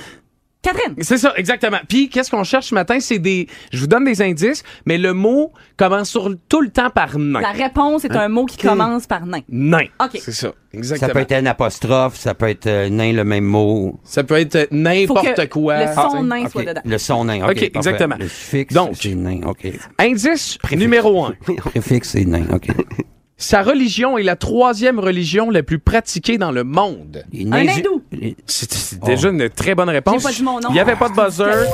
Catherine. 0.63 0.97
C'est 1.01 1.19
ça, 1.19 1.33
exactement. 1.37 1.79
Puis, 1.89 2.09
qu'est-ce 2.09 2.31
qu'on 2.31 2.43
cherche 2.43 2.67
ce 2.67 2.75
matin? 2.75 2.99
C'est 2.99 3.21
des. 3.21 3.47
Je 3.73 3.79
vous 3.79 3.87
donne 3.87 4.05
des 4.05 4.21
indices, 4.21 4.65
mais 4.85 4.99
le 4.99 5.13
mot 5.15 5.53
commence 5.77 6.11
sur, 6.11 6.29
tout 6.49 6.61
le 6.61 6.71
temps 6.71 6.91
par 6.91 7.19
nain. 7.19 7.41
La 7.41 7.53
réponse 7.53 8.05
est 8.05 8.17
un 8.17 8.29
mot 8.29 8.47
qui 8.47 8.57
commence 8.57 9.07
par 9.07 9.27
nain. 9.27 9.43
Nain. 9.49 9.85
OK. 10.03 10.11
C'est 10.15 10.33
ça, 10.33 10.49
Ça 10.49 10.55
exactement. 10.73 11.13
peut 11.13 11.19
être 11.21 11.33
un 11.33 11.47
apostrophe, 11.47 12.17
ça 12.17 12.35
peut 12.35 12.49
être 12.49 12.67
euh, 12.67 12.89
nain 12.89 13.13
le 13.13 13.23
même 13.23 13.45
mot. 13.45 14.01
Ça 14.03 14.25
peut 14.25 14.35
être 14.41 14.59
Faut 14.69 14.75
n'importe 14.75 15.49
quoi. 15.51 15.85
le 15.85 15.95
son 15.95 16.11
Ah, 16.15 16.23
nain 16.23 16.49
soit 16.49 16.65
dedans. 16.65 16.83
Le 16.85 16.99
son 16.99 17.25
nain. 17.27 17.49
OK, 17.49 17.63
exactement. 17.63 18.17
Le 18.19 18.27
fixe, 18.27 18.75
Donc. 18.75 18.97
c'est 19.01 19.15
nain. 19.15 19.41
OK. 19.47 19.69
Indice 19.99 20.59
numéro 20.73 21.27
un. 21.27 21.35
Préfixe, 21.59 22.11
c'est 22.11 22.25
nain. 22.25 22.45
OK. 22.53 22.69
Sa 23.39 23.63
religion 23.63 24.17
est 24.17 24.23
la 24.23 24.35
troisième 24.35 24.99
religion 24.99 25.51
la 25.51 25.63
plus 25.63 25.79
pratiquée 25.79 26.39
dans 26.39 26.53
le 26.53 26.65
monde. 26.65 27.23
Un 27.35 27.53
hindou? 27.53 28.03
C'est 28.47 28.73
c'est 28.73 29.03
déjà 29.03 29.29
une 29.29 29.51
très 29.51 29.75
bonne 29.75 29.91
réponse. 29.91 30.23
J'ai 30.23 30.29
pas 30.29 30.33
dit 30.33 30.43
mon 30.43 30.59
nom. 30.61 30.69
Il 30.71 30.73
n'y 30.73 30.81
avait 30.81 30.97
pas 30.97 31.11
de 31.11 31.15
buzzer, 31.15 31.67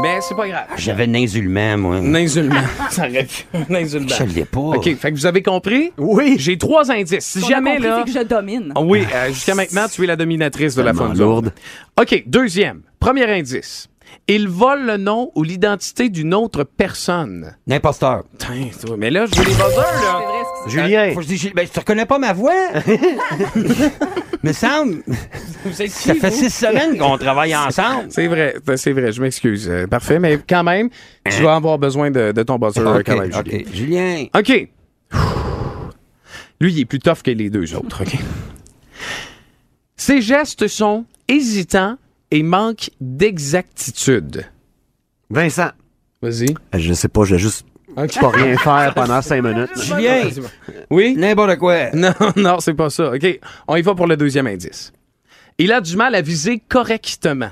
mais 0.00 0.20
c'est 0.20 0.36
pas 0.36 0.46
grave. 0.48 0.66
J'avais 0.76 1.08
nain 1.08 1.22
musulman, 1.22 1.76
moi. 1.76 2.00
Ninsulman. 2.00 2.62
Ça 2.90 3.08
aurait 3.08 3.24
pu. 3.24 3.44
Ninsulman. 3.68 4.08
Je 4.16 4.24
l'ai 4.24 4.44
pas. 4.44 4.60
OK, 4.60 4.84
fait 4.96 5.10
que 5.10 5.16
vous 5.16 5.26
avez 5.26 5.42
compris? 5.42 5.92
Oui. 5.98 6.36
J'ai 6.38 6.56
trois 6.56 6.90
indices. 6.92 7.24
Si 7.24 7.40
jamais, 7.40 7.74
compris, 7.76 7.88
là... 7.88 8.02
c'est 8.06 8.12
que 8.12 8.18
je 8.20 8.24
domine. 8.24 8.72
Ah 8.76 8.80
Oui, 8.80 9.04
euh, 9.12 9.28
jusqu'à 9.28 9.56
maintenant, 9.56 9.86
tu 9.88 10.04
es 10.04 10.06
la 10.06 10.16
dominatrice 10.16 10.76
de 10.76 10.82
la 10.82 10.94
zone. 10.94 11.18
lourde. 11.18 11.52
OK, 12.00 12.22
deuxième. 12.26 12.82
Premier 13.00 13.24
indice. 13.28 13.88
Il 14.26 14.48
vole 14.48 14.84
le 14.84 14.98
nom 14.98 15.32
ou 15.34 15.42
l'identité 15.42 16.10
d'une 16.10 16.34
autre 16.34 16.64
personne. 16.64 17.56
Toi, 18.38 18.96
mais 18.98 19.10
là, 19.10 19.26
je 19.26 19.34
veux 19.36 19.44
les 19.44 19.50
buzzers, 19.52 19.84
C'est 19.96 20.04
là. 20.04 20.37
Julien. 20.66 21.10
Faut 21.12 21.20
que 21.20 21.22
je 21.22 21.28
dise, 21.28 21.50
ben, 21.54 21.66
tu 21.72 21.78
reconnais 21.78 22.06
pas 22.06 22.18
ma 22.18 22.32
voix? 22.32 22.54
Me 24.42 24.52
semble. 24.52 25.02
Vous 25.64 25.82
êtes 25.82 25.90
Ça 25.90 26.14
qui, 26.14 26.20
fait 26.20 26.30
vous? 26.30 26.36
six 26.36 26.50
semaines 26.50 26.96
qu'on 26.98 27.16
travaille 27.18 27.54
ensemble. 27.56 28.06
C'est 28.10 28.26
vrai, 28.26 28.54
c'est 28.76 28.92
vrai, 28.92 29.12
je 29.12 29.20
m'excuse. 29.20 29.68
Euh, 29.68 29.86
parfait, 29.86 30.18
mais 30.18 30.38
quand 30.48 30.62
même, 30.64 30.88
tu 31.28 31.42
vas 31.42 31.56
avoir 31.56 31.78
besoin 31.78 32.10
de, 32.10 32.32
de 32.32 32.42
ton 32.42 32.58
buzzer 32.58 32.80
euh, 32.80 32.98
OK, 32.98 33.02
quand 33.06 33.18
même, 33.18 33.32
Julien. 33.32 33.64
OK. 33.64 33.74
Julien. 33.74 34.26
OK. 34.34 34.68
Lui, 36.60 36.72
il 36.72 36.80
est 36.80 36.84
plus 36.84 36.98
tough 36.98 37.22
que 37.24 37.30
les 37.30 37.50
deux 37.50 37.74
autres, 37.74 38.02
OK? 38.04 38.16
Ses 39.96 40.20
gestes 40.22 40.66
sont 40.68 41.04
hésitants 41.28 41.96
et 42.30 42.42
manquent 42.42 42.90
d'exactitude. 43.00 44.44
Vincent. 45.30 45.70
Vas-y. 46.22 46.50
Euh, 46.74 46.78
Je 46.78 46.92
sais 46.94 47.08
pas, 47.08 47.24
je 47.24 47.34
vais 47.36 47.40
juste 48.06 48.22
OK. 48.22 48.32
pas 48.32 48.38
rien 48.42 48.56
faire 48.56 48.94
pendant 48.96 49.20
cinq 49.22 49.42
minutes. 49.42 49.70
Julien. 49.82 50.22
Oui? 50.90 51.14
N'importe 51.16 51.56
quoi. 51.58 51.90
Non, 51.92 52.12
non, 52.36 52.60
c'est 52.60 52.74
pas 52.74 52.90
ça. 52.90 53.12
OK. 53.12 53.40
On 53.66 53.76
y 53.76 53.82
va 53.82 53.94
pour 53.94 54.06
le 54.06 54.16
deuxième 54.16 54.46
indice. 54.46 54.92
Il 55.58 55.72
a 55.72 55.80
du 55.80 55.96
mal 55.96 56.14
à 56.14 56.20
viser 56.22 56.60
correctement. 56.68 57.50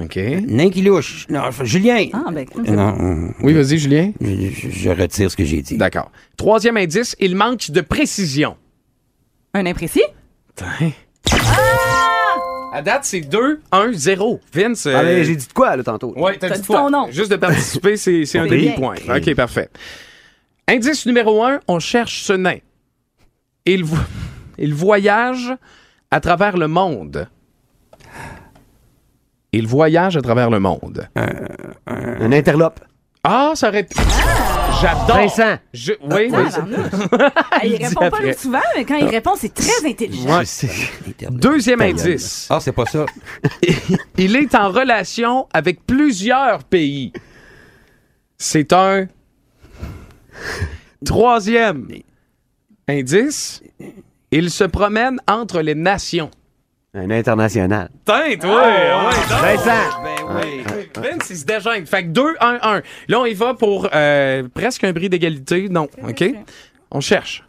OK. 0.00 0.14
Nain 0.16 0.70
qui 0.70 0.82
louche. 0.82 1.26
Non, 1.28 1.50
Julien. 1.64 2.06
Ah, 2.12 2.26
ben, 2.32 2.46
Non, 2.68 2.88
hum, 3.00 3.34
Oui, 3.42 3.52
vas-y, 3.52 3.78
Julien. 3.78 4.12
je, 4.20 4.50
je- 4.50 4.70
je 4.70 4.90
retire 4.90 5.28
ce 5.30 5.36
que 5.36 5.44
j'ai 5.44 5.60
dit. 5.60 5.76
D'accord. 5.76 6.12
Troisième 6.36 6.76
indice, 6.76 7.16
il 7.18 7.34
manque 7.34 7.70
de 7.72 7.80
précision. 7.80 8.56
un 9.54 9.66
imprécis? 9.66 10.02
Putain. 10.54 10.92
À 12.72 12.82
date, 12.82 13.04
c'est 13.04 13.20
2, 13.22 13.60
1, 13.72 13.92
0. 13.92 14.40
Vince. 14.52 14.86
euh, 14.86 14.94
Allez, 14.96 15.24
j'ai 15.24 15.36
dit 15.36 15.46
de 15.46 15.52
quoi, 15.52 15.74
là, 15.76 15.82
tantôt? 15.82 16.12
Ouais, 16.16 16.36
t'as 16.38 16.48
T'as 16.48 16.54
dit 16.56 16.60
dit 16.62 16.66
quoi? 16.66 16.80
ton 16.80 16.90
nom. 16.90 17.10
Juste 17.10 17.30
de 17.30 17.36
participer, 17.36 17.96
c'est 17.96 18.24
c'est 18.26 18.38
un 18.38 18.44
Oui. 18.44 18.50
demi-point. 18.50 18.96
OK, 19.08 19.34
parfait. 19.34 19.70
Indice 20.68 21.06
numéro 21.06 21.42
1, 21.42 21.60
on 21.66 21.78
cherche 21.78 22.22
ce 22.24 22.34
nain. 22.34 22.58
Il, 23.64 23.84
vo- 23.84 23.96
il 24.58 24.74
voyage 24.74 25.54
à 26.10 26.20
travers 26.20 26.56
le 26.58 26.68
monde. 26.68 27.28
Il 29.52 29.66
voyage 29.66 30.16
à 30.18 30.20
travers 30.20 30.50
le 30.50 30.60
monde. 30.60 31.08
Un 31.86 32.32
interlope. 32.32 32.80
Ah, 33.24 33.52
ça 33.54 33.68
aurait 33.68 33.84
pu. 33.84 33.96
J'adore. 34.80 35.16
Vincent. 35.16 35.58
Je- 35.72 35.92
Oui, 36.02 36.28
oui. 36.30 36.42
Ah, 37.50 37.60
il 37.64 37.76
répond 37.84 38.10
pas 38.10 38.32
souvent, 38.36 38.60
mais 38.76 38.84
quand 38.84 38.96
il 38.96 39.06
répond, 39.08 39.32
c'est 39.36 39.52
très 39.54 39.84
intelligent. 39.88 40.38
Ouais. 40.38 40.44
Deuxième 41.30 41.80
indice. 41.82 42.46
Ah, 42.50 42.58
c'est 42.60 42.72
pas 42.72 42.86
ça. 42.86 43.04
Il 44.16 44.36
est 44.36 44.54
en 44.54 44.70
relation 44.70 45.48
avec 45.52 45.84
plusieurs 45.86 46.62
pays. 46.64 47.12
C'est 48.36 48.72
un 48.72 49.06
troisième 51.04 51.88
indice. 52.88 53.62
Il 54.30 54.50
se 54.50 54.64
promène 54.64 55.18
entre 55.26 55.60
les 55.60 55.74
nations. 55.74 56.30
Un 56.94 57.10
international. 57.10 57.90
Teinte, 58.04 58.44
ouais, 58.44 58.48
ouais. 58.50 59.56
Vincent! 59.56 60.02
Ben 60.34 60.64
Vince, 61.02 61.30
il 61.30 61.36
se 61.36 61.44
déjeune. 61.44 61.86
Fait 61.86 62.04
que 62.04 62.08
2-1-1. 62.10 62.82
Là, 63.08 63.20
on 63.20 63.24
y 63.26 63.34
va 63.34 63.54
pour 63.54 63.88
euh, 63.94 64.46
presque 64.54 64.84
un 64.84 64.92
bris 64.92 65.08
d'égalité. 65.08 65.68
Non, 65.68 65.88
OK? 66.06 66.24
On 66.90 67.00
cherche. 67.00 67.44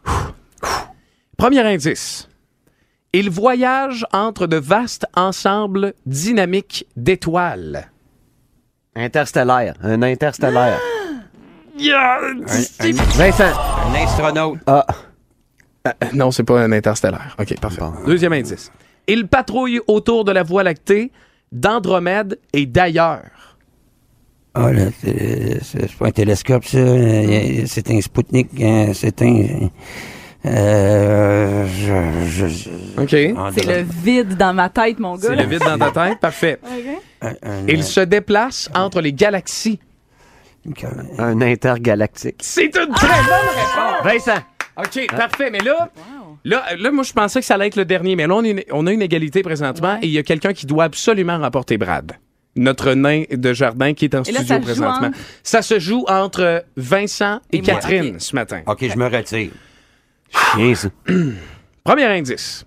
Premier 1.37 1.61
indice. 1.61 2.27
Il 3.13 3.29
voyage 3.29 4.05
entre 4.13 4.45
de 4.47 4.57
vastes 4.57 5.05
ensembles 5.15 5.93
dynamiques 6.05 6.85
d'étoiles. 6.95 7.89
Interstellaire. 8.95 9.73
Un 9.83 10.01
interstellaire. 10.03 10.79
Un, 11.81 12.41
un- 12.41 12.93
Vincent! 13.15 13.43
un 13.45 14.03
astronaute. 14.03 14.59
Ah. 14.67 14.85
Euh, 15.87 15.91
non, 16.13 16.29
c'est 16.29 16.43
pas 16.43 16.59
un 16.61 16.73
interstellaire. 16.73 17.37
OK, 17.39 17.57
parfait. 17.61 17.81
Deuxième 18.05 18.33
indice. 18.33 18.69
Il 19.07 19.27
patrouille 19.29 19.79
autour 19.87 20.25
de 20.25 20.33
la 20.33 20.43
Voie 20.43 20.63
lactée, 20.63 21.09
d'Andromède 21.51 22.39
et 22.53 22.65
d'ailleurs. 22.65 23.23
Ah, 24.55 24.71
là, 24.71 24.85
c'est 25.01 25.95
pas 25.97 26.07
un 26.07 26.11
télescope, 26.11 26.65
ça. 26.65 26.77
C'est 27.67 27.89
un 27.91 28.01
Spoutnik. 28.01 28.49
euh, 28.61 28.93
C'est 28.93 29.21
un. 29.21 29.69
Euh, 30.45 31.67
je, 31.67 32.27
je, 32.27 32.45
OK. 33.01 33.35
Ah, 33.37 33.49
C'est 33.53 33.65
le 33.67 33.81
vide 34.03 34.37
dans 34.37 34.53
ma 34.53 34.69
tête, 34.69 34.97
mon 34.99 35.15
gars. 35.15 35.29
C'est 35.29 35.35
le 35.35 35.45
vide 35.45 35.59
dans 35.59 35.77
ta 35.77 35.91
tête? 36.09 36.19
Parfait. 36.19 36.59
un- 37.21 37.33
Il 37.67 37.83
se 37.83 37.99
déplace 38.01 38.69
entre 38.73 39.01
les 39.01 39.13
galaxies. 39.13 39.79
Un 41.17 41.41
intergalactique. 41.41 42.37
C'est 42.41 42.65
une 42.75 42.93
très 42.93 43.07
bonne 43.07 43.49
réponse. 43.55 44.03
Vincent! 44.03 44.41
OK, 44.77 45.07
parfait. 45.15 45.49
Mais 45.51 45.59
là, 45.59 45.89
là, 46.49 46.63
là, 46.77 46.91
moi, 46.91 47.03
je 47.03 47.13
pensais 47.13 47.39
que 47.39 47.45
ça 47.45 47.55
allait 47.55 47.67
être 47.67 47.75
le 47.75 47.85
dernier. 47.85 48.15
Mais 48.15 48.27
là, 48.27 48.35
on, 48.35 48.43
est- 48.43 48.65
on 48.71 48.85
a 48.87 48.91
une 48.91 49.01
égalité 49.01 49.41
présentement 49.43 49.93
Ouais. 49.93 49.99
et 50.01 50.07
il 50.07 50.11
y 50.11 50.17
a 50.17 50.23
quelqu'un 50.23 50.53
qui 50.53 50.65
doit 50.65 50.83
absolument 50.85 51.37
remporter 51.39 51.77
Brad. 51.77 52.13
Notre 52.55 52.93
nain 52.93 53.23
de 53.31 53.53
jardin 53.53 53.93
qui 53.93 54.05
est 54.05 54.15
en 54.15 54.23
Et 54.23 54.31
là, 54.31 54.39
studio 54.39 54.55
ça 54.55 54.59
présentement. 54.61 55.07
entre- 55.07 55.17
Ça 55.43 55.61
se 55.61 55.79
joue 55.79 56.03
entre 56.07 56.65
Vincent 56.75 57.39
et, 57.51 57.57
Et 57.57 57.61
moi. 57.61 57.73
Catherine 57.75 58.19
ce 58.19 58.35
matin. 58.35 58.61
OK, 58.67 58.85
je 58.89 58.97
me 58.97 59.05
retire. 59.07 59.51
Chien, 60.55 60.75
ça. 60.75 60.89
Premier 61.83 62.05
indice. 62.05 62.65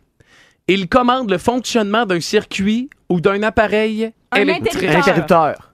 Il 0.69 0.89
commande 0.89 1.31
le 1.31 1.39
fonctionnement 1.39 2.07
d'un 2.07 2.21
circuit 2.21 2.89
ou 3.09 3.21
d'un 3.21 3.43
appareil 3.43 4.13
Un 4.31 4.37
électrique. 4.41 4.85
interrupteur. 4.89 5.72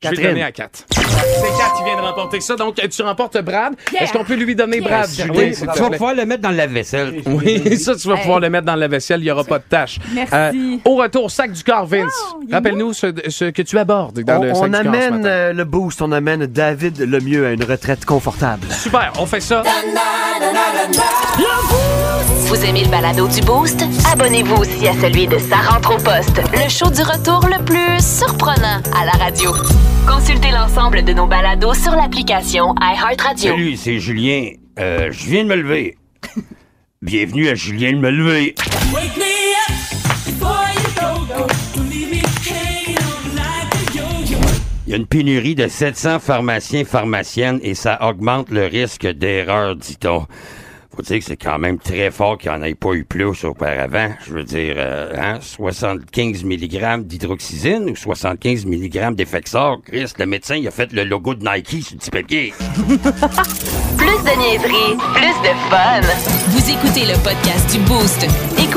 Je 0.00 0.10
vais 0.10 0.22
donner 0.22 0.42
à 0.44 0.52
4. 0.52 0.84
C'est 0.90 1.00
4 1.00 1.76
qui 1.78 1.84
vient 1.84 1.96
de 1.96 2.00
remporter 2.02 2.40
ça. 2.40 2.54
Donc, 2.54 2.76
tu 2.88 3.02
remportes 3.02 3.36
Brad. 3.42 3.74
Est-ce 4.00 4.12
qu'on 4.12 4.22
peut 4.24 4.34
lui 4.36 4.54
donner 4.54 4.80
Brad, 4.80 5.08
Julien, 5.10 5.32
Oui, 5.34 5.54
s'il 5.54 5.66
tu 5.66 5.78
vas 5.80 5.88
plaît? 5.88 5.96
pouvoir 5.98 6.14
le 6.14 6.24
mettre 6.24 6.42
dans 6.42 6.50
la 6.52 6.66
vaisselle. 6.68 7.20
Oui, 7.26 7.76
ça, 7.76 7.96
tu 7.96 8.06
vas 8.06 8.14
Hey. 8.14 8.20
pouvoir 8.20 8.38
le 8.40 8.48
mettre 8.48 8.64
dans 8.66 8.76
la 8.76 8.86
vaisselle. 8.86 9.20
Il 9.20 9.24
n'y 9.24 9.30
aura 9.32 9.42
pas 9.42 9.58
de 9.58 9.64
tâche. 9.68 9.98
Merci. 10.14 10.80
au 10.84 10.94
retour, 10.96 11.30
sac 11.32 11.50
du 11.50 11.64
corps, 11.64 11.84
Vince. 11.86 12.12
Est 12.48 12.54
Rappelle-nous 12.54 12.92
ce, 12.92 13.12
ce 13.28 13.46
que 13.46 13.62
tu 13.62 13.76
abordes 13.76 14.20
dans 14.20 14.38
On, 14.38 14.42
le 14.44 14.54
sac 14.54 14.62
on 14.62 14.66
du 14.66 14.70
corps 14.72 14.82
ce 14.82 14.88
amène 14.88 15.14
matin. 15.16 15.28
euh, 15.28 15.52
le 15.52 15.64
boost, 15.64 16.00
on 16.00 16.12
amène 16.12 16.46
David 16.46 17.00
Lemieux 17.00 17.46
à 17.46 17.50
une 17.52 17.64
retraite 17.64 18.04
confortable. 18.04 18.66
Super, 18.70 19.12
on 19.18 19.26
fait 19.26 19.40
ça. 19.40 19.62
Vous 22.46 22.64
aimez 22.64 22.84
le 22.84 22.90
balado 22.90 23.26
du 23.26 23.40
Boost? 23.40 23.82
Abonnez-vous 24.12 24.56
aussi 24.56 24.86
à 24.86 24.92
celui 24.94 25.26
de 25.26 25.36
Sa 25.38 25.56
rentre 25.56 25.94
au 25.94 25.98
poste, 25.98 26.40
le 26.52 26.68
show 26.68 26.90
du 26.90 27.02
retour 27.02 27.46
le 27.46 27.62
plus 27.64 28.00
surprenant 28.00 28.80
à 28.94 29.04
la 29.04 29.12
radio. 29.12 29.52
Consultez 30.06 30.50
l'ensemble 30.50 31.02
de 31.02 31.12
nos 31.12 31.26
balados 31.26 31.74
sur 31.74 31.92
l'application 31.92 32.74
iHeartRadio. 32.80 33.50
Salut, 33.50 33.76
c'est 33.76 33.98
Julien. 33.98 34.50
Euh, 34.78 35.08
je 35.10 35.26
viens 35.26 35.44
de 35.44 35.48
me 35.48 35.56
lever. 35.56 35.96
Bienvenue 37.02 37.48
à 37.48 37.54
Julien 37.54 37.92
de 37.92 37.98
me 37.98 38.10
lever. 38.10 38.54
Il 44.88 44.92
y 44.92 44.94
a 44.94 44.96
une 44.96 45.06
pénurie 45.06 45.54
de 45.54 45.68
700 45.68 46.18
pharmaciens, 46.18 46.82
pharmaciennes 46.82 47.60
et 47.62 47.74
ça 47.74 47.98
augmente 48.08 48.48
le 48.48 48.64
risque 48.64 49.06
d'erreur, 49.06 49.76
dit-on. 49.76 50.24
Faut 50.96 51.02
dire 51.02 51.18
que 51.18 51.24
c'est 51.26 51.36
quand 51.36 51.58
même 51.58 51.78
très 51.78 52.10
fort 52.10 52.38
qu'il 52.38 52.50
n'y 52.50 52.56
en 52.56 52.62
ait 52.62 52.74
pas 52.74 52.94
eu 52.94 53.04
plus 53.04 53.44
auparavant. 53.44 54.08
Je 54.26 54.32
veux 54.32 54.44
dire, 54.44 54.76
euh, 54.78 55.12
hein, 55.14 55.40
75 55.42 56.42
mg 56.42 57.02
d'hydroxysine 57.04 57.90
ou 57.90 57.96
75 57.96 58.64
mg 58.64 59.14
d'Effexor. 59.14 59.82
Chris, 59.84 60.10
le 60.18 60.24
médecin, 60.24 60.56
il 60.56 60.66
a 60.66 60.70
fait 60.70 60.90
le 60.94 61.04
logo 61.04 61.34
de 61.34 61.44
Nike 61.46 61.84
sur 61.84 61.92
le 61.92 61.98
petit 61.98 62.10
papier. 62.10 62.54
Plus 63.98 64.24
de 64.24 64.38
niaiserie, 64.38 64.96
plus 65.12 65.36
de 65.42 65.54
fun. 65.68 66.00
Vous 66.48 66.70
écoutez 66.70 67.04
le 67.04 67.22
podcast 67.22 67.70
du 67.72 67.78
Boost. 67.80 68.26